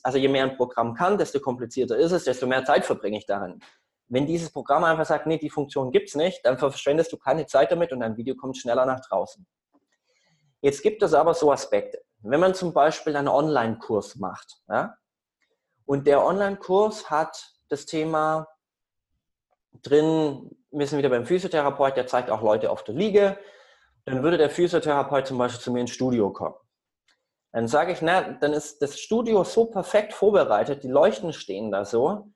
[0.02, 3.26] also je mehr ein Programm kann, desto komplizierter ist es, desto mehr Zeit verbringe ich
[3.26, 3.60] darin.
[4.08, 7.46] Wenn dieses Programm einfach sagt, nee, die Funktion gibt es nicht, dann verschwendest du keine
[7.46, 9.46] Zeit damit und dein Video kommt schneller nach draußen.
[10.60, 12.02] Jetzt gibt es aber so Aspekte.
[12.20, 14.96] Wenn man zum Beispiel einen Online-Kurs macht ja,
[15.86, 18.48] und der Online-Kurs hat das Thema
[19.82, 23.38] drin, wir sind wieder beim Physiotherapeut, der zeigt auch Leute auf der Liege,
[24.04, 26.56] dann würde der Physiotherapeut zum Beispiel zu mir ins Studio kommen.
[27.52, 31.84] Dann sage ich, na, dann ist das Studio so perfekt vorbereitet, die Leuchten stehen da
[31.84, 32.32] so,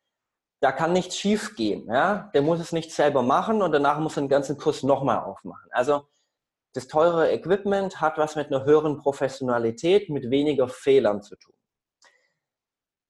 [0.61, 1.87] da kann nichts schief gehen.
[1.89, 2.31] Ja?
[2.35, 5.69] Der muss es nicht selber machen und danach muss er den ganzen Kurs nochmal aufmachen.
[5.73, 6.07] Also
[6.73, 11.55] das teure Equipment hat was mit einer höheren Professionalität, mit weniger Fehlern zu tun.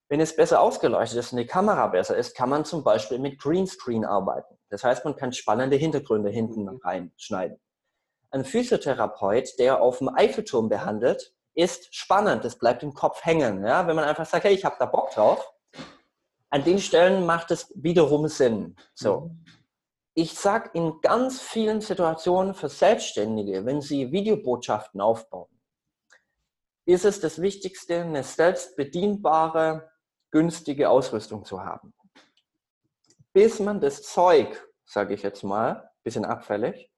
[0.08, 3.40] Wenn es besser ausgeleuchtet ist und die Kamera besser ist, kann man zum Beispiel mit
[3.40, 4.58] Greenscreen arbeiten.
[4.68, 6.80] Das heißt, man kann spannende Hintergründe hinten mhm.
[6.84, 7.58] reinschneiden.
[8.30, 12.44] Ein Physiotherapeut, der auf dem Eiffelturm behandelt, ist spannend.
[12.44, 13.64] Das bleibt im Kopf hängen.
[13.64, 13.86] Ja?
[13.86, 15.50] Wenn man einfach sagt, hey, ich habe da Bock drauf.
[16.50, 18.76] An den Stellen macht es wiederum Sinn.
[18.94, 19.20] So.
[19.20, 19.61] Mhm.
[20.14, 25.48] Ich sage in ganz vielen Situationen für Selbstständige, wenn sie Videobotschaften aufbauen,
[26.84, 29.90] ist es das Wichtigste, eine selbstbedienbare,
[30.30, 31.94] günstige Ausrüstung zu haben.
[33.32, 36.90] Bis man das Zeug, sage ich jetzt mal, bisschen abfällig,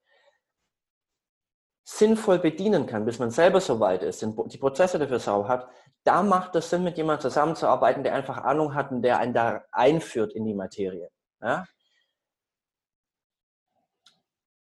[1.84, 5.68] sinnvoll bedienen kann, bis man selber so weit ist, die Prozesse dafür sauber hat,
[6.02, 9.64] da macht es Sinn, mit jemandem zusammenzuarbeiten, der einfach Ahnung hat und der einen da
[9.70, 11.10] einführt in die Materie.
[11.40, 11.66] Ja?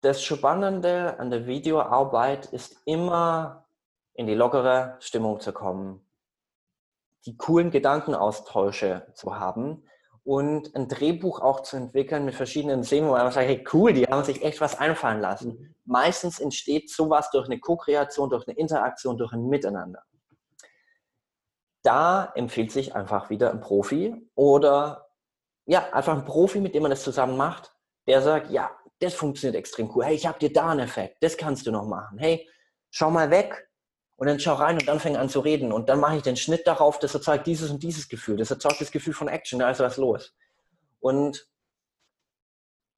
[0.03, 3.67] Das Spannende an der Videoarbeit ist immer
[4.15, 6.07] in die lockere Stimmung zu kommen,
[7.27, 9.85] die coolen Gedankenaustausche zu haben
[10.25, 14.07] und ein Drehbuch auch zu entwickeln mit verschiedenen Szenen, wo man sagt, hey cool, die
[14.07, 15.59] haben sich echt was einfallen lassen.
[15.59, 15.75] Mhm.
[15.85, 20.03] Meistens entsteht sowas durch eine Co-Kreation, durch eine Interaktion, durch ein Miteinander.
[21.83, 25.09] Da empfiehlt sich einfach wieder ein Profi oder
[25.67, 27.75] ja, einfach ein Profi, mit dem man das zusammen macht,
[28.07, 28.71] der sagt, ja,
[29.01, 30.05] das funktioniert extrem cool.
[30.05, 32.19] Hey, ich habe dir da einen Effekt, das kannst du noch machen.
[32.19, 32.49] Hey,
[32.91, 33.71] schau mal weg,
[34.21, 36.37] und dann schau rein und dann fängt an zu reden und dann mache ich den
[36.37, 39.71] Schnitt darauf, das erzeugt dieses und dieses Gefühl, das erzeugt das Gefühl von Action, da
[39.71, 40.35] ist was los.
[41.01, 41.49] Und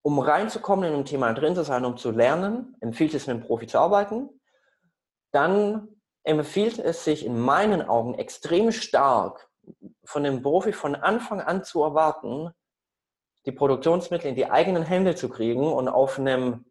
[0.02, 3.46] um reinzukommen in ein Thema drin zu sein, um zu lernen, empfiehlt es mit einem
[3.46, 4.30] Profi zu arbeiten.
[5.30, 5.86] Dann
[6.24, 9.48] empfiehlt es sich in meinen Augen extrem stark
[10.02, 12.50] von dem Profi von Anfang an zu erwarten,
[13.46, 16.64] die Produktionsmittel in die eigenen Hände zu kriegen und auf einem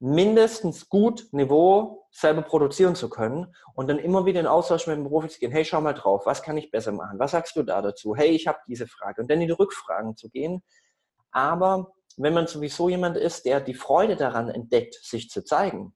[0.00, 5.08] mindestens gut Niveau selber produzieren zu können und dann immer wieder in Austausch mit dem
[5.08, 7.18] Profi zu gehen, hey, schau mal drauf, was kann ich besser machen?
[7.18, 8.16] Was sagst du da dazu?
[8.16, 9.20] Hey, ich habe diese Frage.
[9.20, 10.62] Und dann in die Rückfragen zu gehen.
[11.30, 15.94] Aber wenn man sowieso jemand ist, der die Freude daran entdeckt, sich zu zeigen,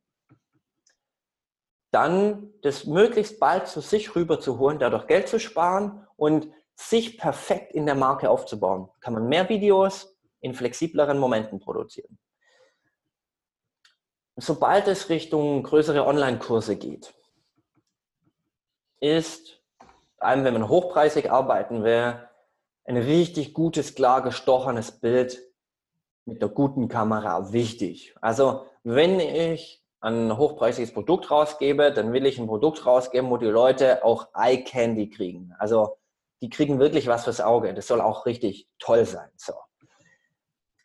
[1.90, 7.18] dann das möglichst bald zu sich rüber zu holen, dadurch Geld zu sparen und sich
[7.18, 12.18] perfekt in der Marke aufzubauen, kann man mehr Videos in flexibleren Momenten produzieren
[14.37, 17.14] sobald es Richtung größere Online-Kurse geht,
[19.01, 19.61] ist,
[20.18, 22.18] vor allem wenn man hochpreisig arbeiten will,
[22.87, 25.41] ein richtig gutes, klar gestochenes Bild
[26.27, 28.14] mit einer guten Kamera wichtig.
[28.20, 33.47] Also wenn ich ein hochpreisiges Produkt rausgebe, dann will ich ein Produkt rausgeben, wo die
[33.47, 35.55] Leute auch Eye Candy kriegen.
[35.59, 35.97] Also
[36.45, 37.72] die kriegen wirklich was fürs Auge.
[37.72, 39.30] Das soll auch richtig toll sein.
[39.34, 39.55] So.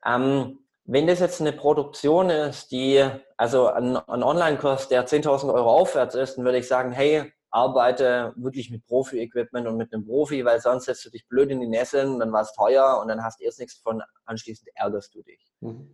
[0.05, 3.05] Ähm, wenn das jetzt eine Produktion ist, die,
[3.36, 8.32] also ein, ein Online-Kurs, der 10.000 Euro aufwärts ist, dann würde ich sagen, hey, arbeite
[8.38, 11.68] wirklich mit Profi-Equipment und mit einem Profi, weil sonst setzt du dich blöd in die
[11.68, 15.24] Nesseln, dann war es teuer und dann hast du erst nichts von, anschließend ärgerst du
[15.24, 15.45] dich.
[15.60, 15.93] Mhm.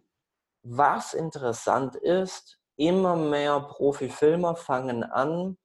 [0.62, 5.58] Was interessant ist, immer mehr Profi-Filmer fangen an,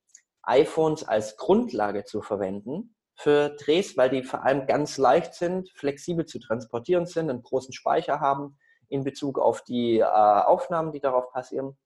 [0.42, 6.24] iPhones als Grundlage zu verwenden für Drehs, weil die vor allem ganz leicht sind, flexibel
[6.24, 8.56] zu transportieren sind, einen großen Speicher haben
[8.88, 11.76] in Bezug auf die äh, Aufnahmen, die darauf passieren.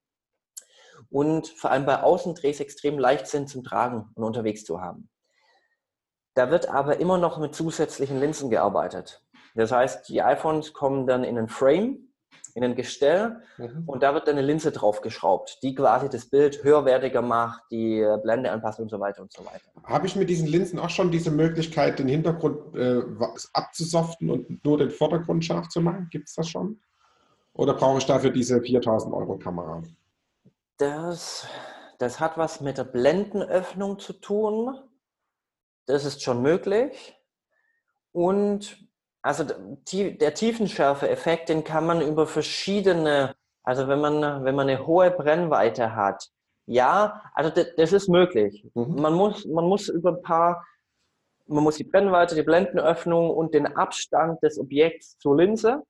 [1.11, 5.11] Und vor allem bei Außendrehs extrem leicht sind zum Tragen und unterwegs zu haben.
[6.35, 9.24] Da wird aber immer noch mit zusätzlichen Linsen gearbeitet.
[9.57, 12.13] Das heißt, die iPhones kommen dann in einen Frame,
[12.55, 13.82] in ein Gestell mhm.
[13.86, 18.52] und da wird dann eine Linse draufgeschraubt, die quasi das Bild höherwertiger macht, die Blende
[18.52, 19.64] anpasst und so weiter und so weiter.
[19.82, 23.02] Habe ich mit diesen Linsen auch schon diese Möglichkeit, den Hintergrund äh,
[23.52, 26.09] abzusoften und nur den Vordergrund scharf zu machen?
[26.11, 26.80] Gibt es das schon?
[27.55, 29.82] Oder brauche ich dafür diese 4000 Euro Kamera?
[30.76, 31.46] Das,
[31.98, 34.76] das hat was mit der Blendenöffnung zu tun.
[35.86, 37.16] Das ist schon möglich.
[38.12, 38.78] Und
[39.24, 45.10] also der Tiefenschärfe-Effekt, den kann man über verschiedene, also wenn man, wenn man eine hohe
[45.10, 46.28] Brennweite hat,
[46.66, 48.66] ja, also das, ist möglich.
[48.74, 49.00] Mhm.
[49.00, 50.66] Man, muss, man muss über ein paar,
[51.46, 55.82] man muss die Brennweite, die Blendenöffnung und den Abstand des Objekts zur Linse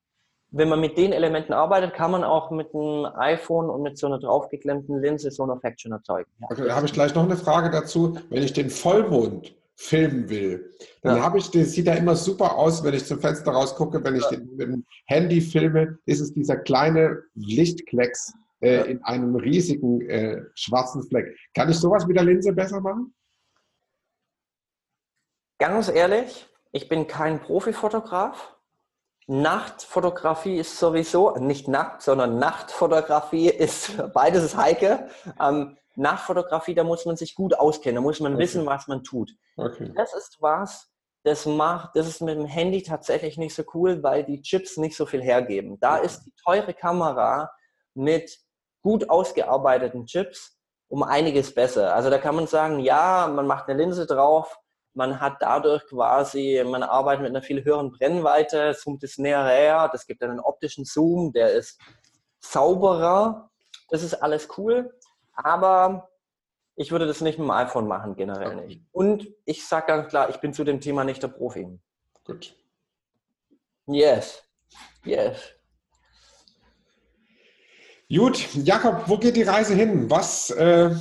[0.57, 4.07] wenn man mit den Elementen arbeitet, kann man auch mit einem iPhone und mit so
[4.07, 6.30] einer draufgeklemmten Linse so einen Effekt schon erzeugen.
[6.41, 6.47] Ja.
[6.51, 8.16] Okay, da habe ich gleich noch eine Frage dazu.
[8.30, 10.72] Wenn ich den Vollmond filmen will,
[11.03, 11.22] dann ja.
[11.22, 14.25] habe ich, das sieht ja immer super aus, wenn ich zum Fenster rausgucke, wenn ich
[14.25, 14.31] ja.
[14.31, 18.83] den mit dem Handy filme, ist es dieser kleine Lichtklecks äh, ja.
[18.85, 21.37] in einem riesigen äh, schwarzen Fleck.
[21.55, 23.14] Kann ich sowas mit der Linse besser machen?
[25.59, 28.57] Ganz ehrlich, ich bin kein Profifotograf.
[29.27, 35.09] Nachtfotografie ist sowieso, nicht nackt, sondern Nachtfotografie ist, beides ist heikel.
[35.41, 38.43] Ähm, Nachtfotografie, da muss man sich gut auskennen, da muss man okay.
[38.43, 39.33] wissen, was man tut.
[39.57, 39.93] Okay.
[39.95, 40.91] Das ist was,
[41.23, 44.97] das macht, das ist mit dem Handy tatsächlich nicht so cool, weil die Chips nicht
[44.97, 45.79] so viel hergeben.
[45.81, 47.51] Da ist die teure Kamera
[47.95, 48.39] mit
[48.83, 51.95] gut ausgearbeiteten Chips um einiges besser.
[51.95, 54.59] Also da kann man sagen, ja, man macht eine Linse drauf,
[54.93, 59.89] man hat dadurch quasi, man arbeitet mit einer viel höheren Brennweite, zoomt es näher her,
[59.91, 61.81] das gibt einen optischen Zoom, der ist
[62.41, 63.51] sauberer.
[63.91, 64.93] Das ist alles cool,
[65.35, 66.11] aber
[66.76, 68.82] ich würde das nicht mit dem iPhone machen, generell nicht.
[68.93, 71.78] Und ich sage ganz klar, ich bin zu dem Thema nicht der Profi.
[72.24, 72.57] Gut.
[73.87, 74.43] Yes.
[75.05, 75.55] Yes.
[78.09, 80.11] Gut, Jakob, wo geht die Reise hin?
[80.11, 80.95] Was, äh,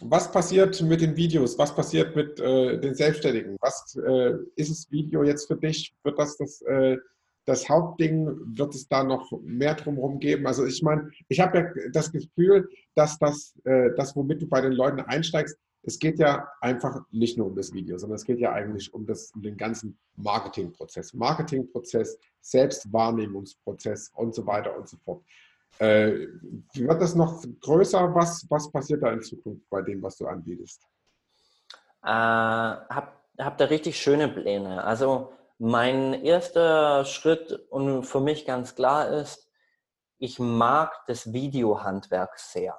[0.00, 1.58] was passiert mit den Videos?
[1.58, 3.56] Was passiert mit äh, den Selbstständigen?
[3.60, 5.94] Was äh, ist das Video jetzt für dich?
[6.04, 6.96] Wird das das äh,
[7.46, 10.46] das Hauptding wird es da noch mehr drumherum geben.
[10.46, 14.60] Also ich meine, ich habe ja das Gefühl, dass das, äh, das, womit du bei
[14.60, 18.38] den Leuten einsteigst, es geht ja einfach nicht nur um das Video, sondern es geht
[18.38, 21.12] ja eigentlich um, das, um den ganzen Marketingprozess.
[21.12, 25.22] Marketingprozess, Selbstwahrnehmungsprozess und so weiter und so fort.
[25.78, 26.28] Äh,
[26.74, 28.14] wird das noch größer?
[28.14, 30.82] Was, was passiert da in Zukunft bei dem, was du anbietest?
[32.02, 34.82] Äh, hab, hab da richtig schöne Pläne.
[34.84, 39.50] Also mein erster Schritt und für mich ganz klar ist,
[40.18, 42.78] ich mag das Videohandwerk sehr,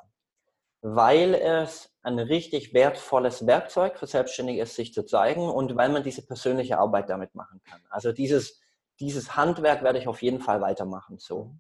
[0.82, 6.03] weil es ein richtig wertvolles Werkzeug für Selbstständige ist, sich zu zeigen und weil man
[6.03, 7.82] diese persönliche Arbeit damit machen kann.
[7.89, 8.61] Also dieses,
[8.99, 11.55] dieses Handwerk werde ich auf jeden Fall weitermachen so.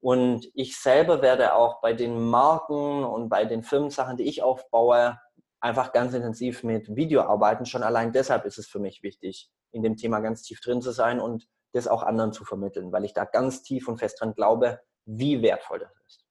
[0.00, 5.20] Und ich selber werde auch bei den Marken und bei den Firmensachen, die ich aufbaue,
[5.60, 7.66] einfach ganz intensiv mit Video arbeiten.
[7.66, 10.92] Schon allein deshalb ist es für mich wichtig, in dem Thema ganz tief drin zu
[10.92, 14.34] sein und das auch anderen zu vermitteln, weil ich da ganz tief und fest dran
[14.34, 16.24] glaube, wie wertvoll das ist.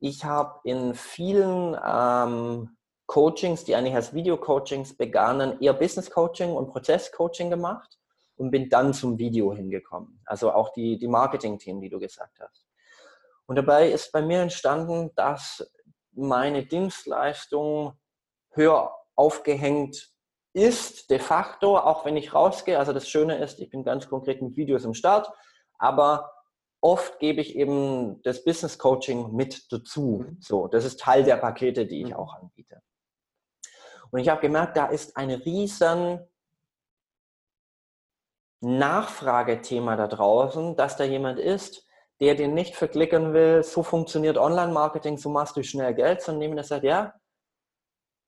[0.00, 2.76] Ich habe in vielen ähm,
[3.06, 7.98] Coachings, die eigentlich als Video-Coachings begannen, eher Business-Coaching und Prozess-Coaching gemacht
[8.36, 10.20] und bin dann zum Video hingekommen.
[10.24, 12.66] Also auch die, die Marketing-Themen, die du gesagt hast.
[13.46, 15.70] Und dabei ist bei mir entstanden, dass
[16.12, 17.98] meine Dienstleistung
[18.50, 20.11] höher aufgehängt
[20.52, 22.78] ist, de facto, auch wenn ich rausgehe.
[22.78, 25.30] Also das Schöne ist, ich bin ganz konkret mit Videos im Start,
[25.78, 26.32] aber
[26.80, 30.24] oft gebe ich eben das Business Coaching mit dazu.
[30.26, 30.38] Mhm.
[30.40, 32.16] So, das ist Teil der Pakete, die ich mhm.
[32.16, 32.82] auch anbiete.
[34.10, 36.20] Und ich habe gemerkt, da ist ein riesen
[38.60, 41.86] Nachfragethema da draußen, dass da jemand ist,
[42.20, 46.58] der den nicht verklicken will, so funktioniert Online-Marketing, so machst du schnell Geld, sondern jemand,
[46.58, 47.14] der sagt, ja,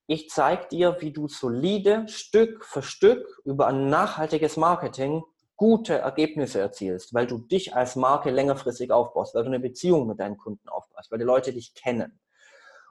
[0.06, 5.22] ich zeige dir, wie du solide Stück für Stück über ein nachhaltiges Marketing
[5.56, 10.20] gute Ergebnisse erzielst, weil du dich als Marke längerfristig aufbaust, weil du eine Beziehung mit
[10.20, 12.20] deinen Kunden aufbaust, weil die Leute dich kennen.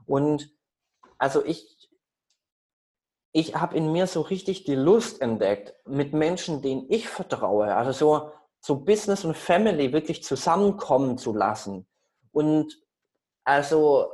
[0.06, 0.50] Und
[1.18, 1.90] also ich,
[3.32, 7.92] ich habe in mir so richtig die Lust entdeckt, mit Menschen, denen ich vertraue, also
[7.92, 11.86] so, so Business und Family wirklich zusammenkommen zu lassen.
[12.32, 12.82] Und
[13.44, 14.10] also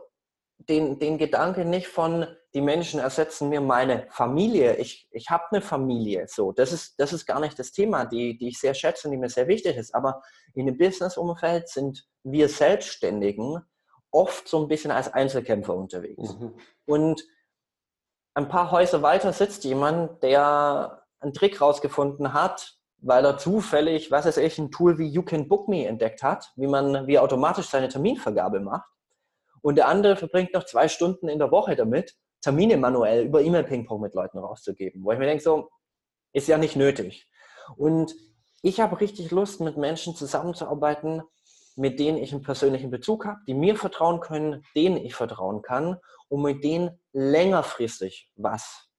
[0.58, 4.76] den, den Gedanke nicht von, die Menschen ersetzen mir meine Familie.
[4.78, 6.26] Ich, ich habe eine Familie.
[6.28, 9.12] So, das ist, das ist gar nicht das Thema, die, die ich sehr schätze und
[9.12, 9.94] die mir sehr wichtig ist.
[9.94, 10.22] Aber
[10.56, 13.62] in dem Business-Umfeld sind wir Selbstständigen
[14.12, 16.34] oft so ein bisschen als Einzelkämpfer unterwegs.
[16.34, 16.56] Mhm.
[16.86, 17.24] Und
[18.34, 24.26] ein paar Häuser weiter sitzt jemand, der einen Trick rausgefunden hat, weil er zufällig, was
[24.26, 27.70] weiß ich, ein Tool wie You Can Book Me entdeckt hat, wie man wie automatisch
[27.70, 28.90] seine Terminvergabe macht.
[29.62, 34.02] Und der andere verbringt noch zwei Stunden in der Woche damit, Termine manuell über E-Mail-Ping-Pong
[34.02, 35.04] mit Leuten rauszugeben.
[35.04, 35.70] Wo ich mir denke, so,
[36.34, 37.28] ist ja nicht nötig.
[37.78, 38.16] Und
[38.62, 41.22] ich habe richtig Lust, mit Menschen zusammenzuarbeiten,
[41.76, 45.98] mit denen ich einen persönlichen Bezug habe, die mir vertrauen können, denen ich vertrauen kann
[46.28, 48.90] und mit denen längerfristig was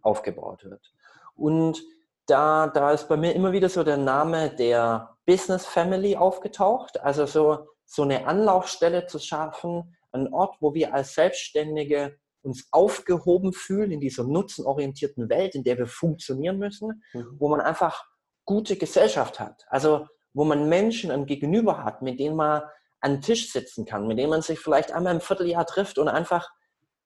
[0.00, 0.92] aufgebaut wird.
[1.34, 1.82] Und
[2.26, 7.26] da, da ist bei mir immer wieder so der Name der Business Family aufgetaucht, also
[7.26, 13.90] so, so eine Anlaufstelle zu schaffen, ein Ort, wo wir als Selbstständige uns aufgehoben fühlen
[13.90, 17.36] in dieser nutzenorientierten Welt, in der wir funktionieren müssen, mhm.
[17.38, 18.04] wo man einfach
[18.44, 19.66] gute Gesellschaft hat.
[19.68, 22.62] Also wo man Menschen am Gegenüber hat, mit denen man
[23.00, 26.08] an den Tisch sitzen kann, mit denen man sich vielleicht einmal im Vierteljahr trifft und
[26.08, 26.50] einfach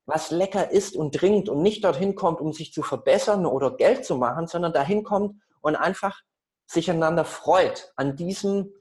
[0.06, 4.04] was lecker isst und trinkt und nicht dorthin kommt, um sich zu verbessern oder Geld
[4.04, 6.20] zu machen, sondern dahin kommt und einfach
[6.66, 8.72] sich einander freut an diesem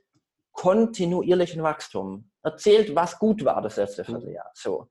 [0.52, 2.30] kontinuierlichen Wachstum.
[2.44, 4.06] Erzählt, was gut war das letzte mhm.
[4.06, 4.52] Vierteljahr.
[4.54, 4.90] So.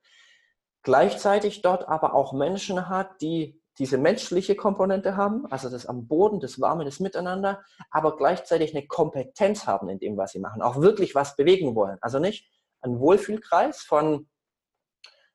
[0.82, 6.40] Gleichzeitig dort aber auch Menschen hat, die diese menschliche Komponente haben, also das am Boden,
[6.40, 10.80] das Warme, das Miteinander, aber gleichzeitig eine Kompetenz haben in dem, was sie machen, auch
[10.80, 11.96] wirklich was bewegen wollen.
[12.02, 12.50] Also nicht
[12.82, 14.28] ein Wohlfühlkreis von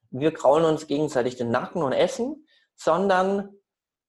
[0.09, 2.45] wir kraulen uns gegenseitig den Nacken und essen,
[2.75, 3.49] sondern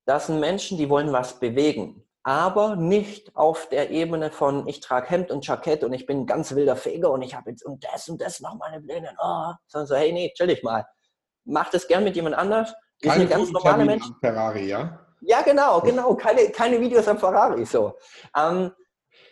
[0.05, 5.09] das sind Menschen, die wollen was bewegen aber nicht auf der Ebene von ich trage
[5.09, 7.82] Hemd und Jackett und ich bin ein ganz wilder Feger und ich habe jetzt und
[7.82, 10.84] das und das noch meine Pläne, oh, sondern so, hey, nee, chill dich mal.
[11.49, 12.74] Mach das gern mit jemand anders.
[13.01, 14.05] Ist ein ganz normaler Mensch.
[14.20, 15.01] Ferrari, ja?
[15.20, 16.14] Ja, genau, genau.
[16.14, 17.94] Keine, keine Videos am Ferrari, so.
[18.36, 18.70] Ähm,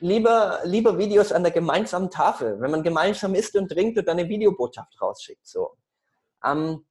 [0.01, 4.19] lieber, lieber Videos an der gemeinsamen Tafel, wenn man gemeinsam isst und trinkt und dann
[4.19, 5.77] eine Videobotschaft rausschickt, so.
[6.45, 6.87] Ähm,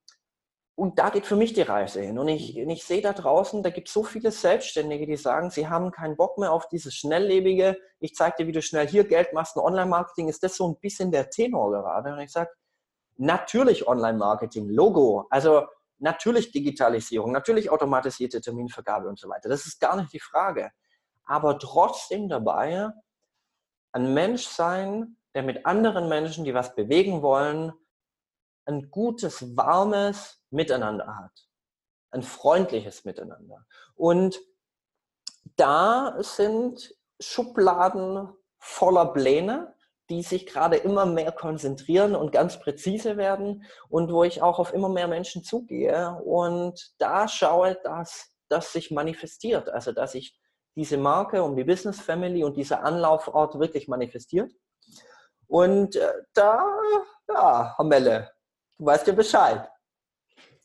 [0.76, 2.20] und da geht für mich die Reise hin.
[2.20, 5.70] Und ich, ich sehe da draußen, da gibt es so viele Selbstständige, die sagen, sie
[5.70, 7.78] haben keinen Bock mehr auf dieses Schnelllebige.
[8.00, 9.56] Ich zeige dir, wie du schnell hier Geld machst.
[9.56, 12.12] Ein Online-Marketing ist das so ein bisschen der Tenor gerade.
[12.12, 12.52] Und ich sage,
[13.18, 15.68] natürlich Online-Marketing, Logo, also
[16.00, 19.50] natürlich Digitalisierung, natürlich automatisierte Terminvergabe und so weiter.
[19.50, 20.72] Das ist gar nicht die Frage.
[21.26, 22.90] Aber trotzdem dabei
[23.92, 27.74] ein Mensch sein, der mit anderen Menschen, die was bewegen wollen,
[28.66, 31.48] ein gutes, warmes Miteinander hat.
[32.12, 33.66] Ein freundliches Miteinander.
[33.96, 34.40] Und
[35.56, 39.75] da sind Schubladen voller Pläne,
[40.10, 44.74] die sich gerade immer mehr konzentrieren und ganz präzise werden und wo ich auch auf
[44.74, 49.70] immer mehr Menschen zugehe und da schaue, dass das sich manifestiert.
[49.70, 50.38] Also, dass sich
[50.76, 54.52] diese Marke um die Business Family und dieser Anlaufort wirklich manifestiert.
[55.48, 56.64] Und äh, da,
[57.30, 58.36] ja, Hamelle,
[58.78, 59.70] Du weißt ja Bescheid.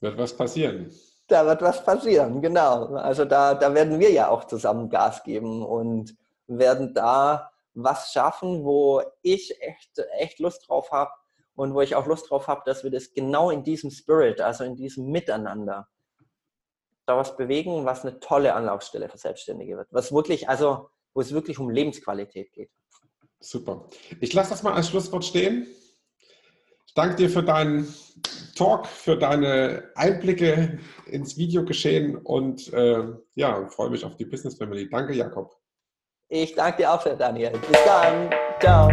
[0.01, 0.91] Wird was passieren.
[1.29, 2.95] Da wird was passieren, genau.
[2.97, 6.17] Also da, da werden wir ja auch zusammen Gas geben und
[6.49, 7.53] werden da
[7.83, 11.11] was schaffen, wo ich echt, echt Lust drauf habe
[11.55, 14.65] und wo ich auch Lust drauf habe, dass wir das genau in diesem Spirit, also
[14.65, 15.89] in diesem Miteinander,
[17.07, 19.89] da was bewegen, was eine tolle Anlaufstelle für Selbstständige wird.
[19.91, 22.71] Was wirklich, also wo es wirklich um Lebensqualität geht.
[23.41, 23.89] Super.
[24.21, 25.67] Ich lasse das mal als Schlusswort stehen.
[26.87, 27.93] Ich danke dir für deinen
[28.57, 33.05] Talk, für deine Einblicke ins Videogeschehen und äh,
[33.35, 34.89] ja, freue mich auf die Business Family.
[34.89, 35.60] Danke, Jakob.
[36.33, 37.51] Ich danke dir auch, Daniel.
[37.51, 38.31] Bis dann.
[38.61, 38.89] Ciao.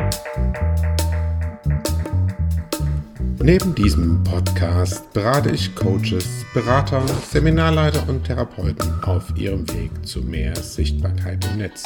[3.39, 6.25] Neben diesem Podcast berate ich Coaches,
[6.55, 11.83] Berater, Seminarleiter und Therapeuten auf ihrem Weg zu mehr Sichtbarkeit im Netz.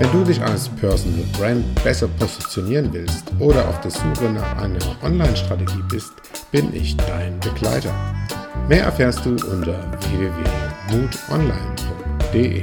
[0.00, 4.78] Wenn du dich als Personal Brand besser positionieren willst oder auf der Suche nach einer
[5.02, 6.12] Online-Strategie bist,
[6.52, 7.94] bin ich dein Begleiter.
[8.68, 9.90] Mehr erfährst du unter
[10.90, 12.62] www.mutonline.de.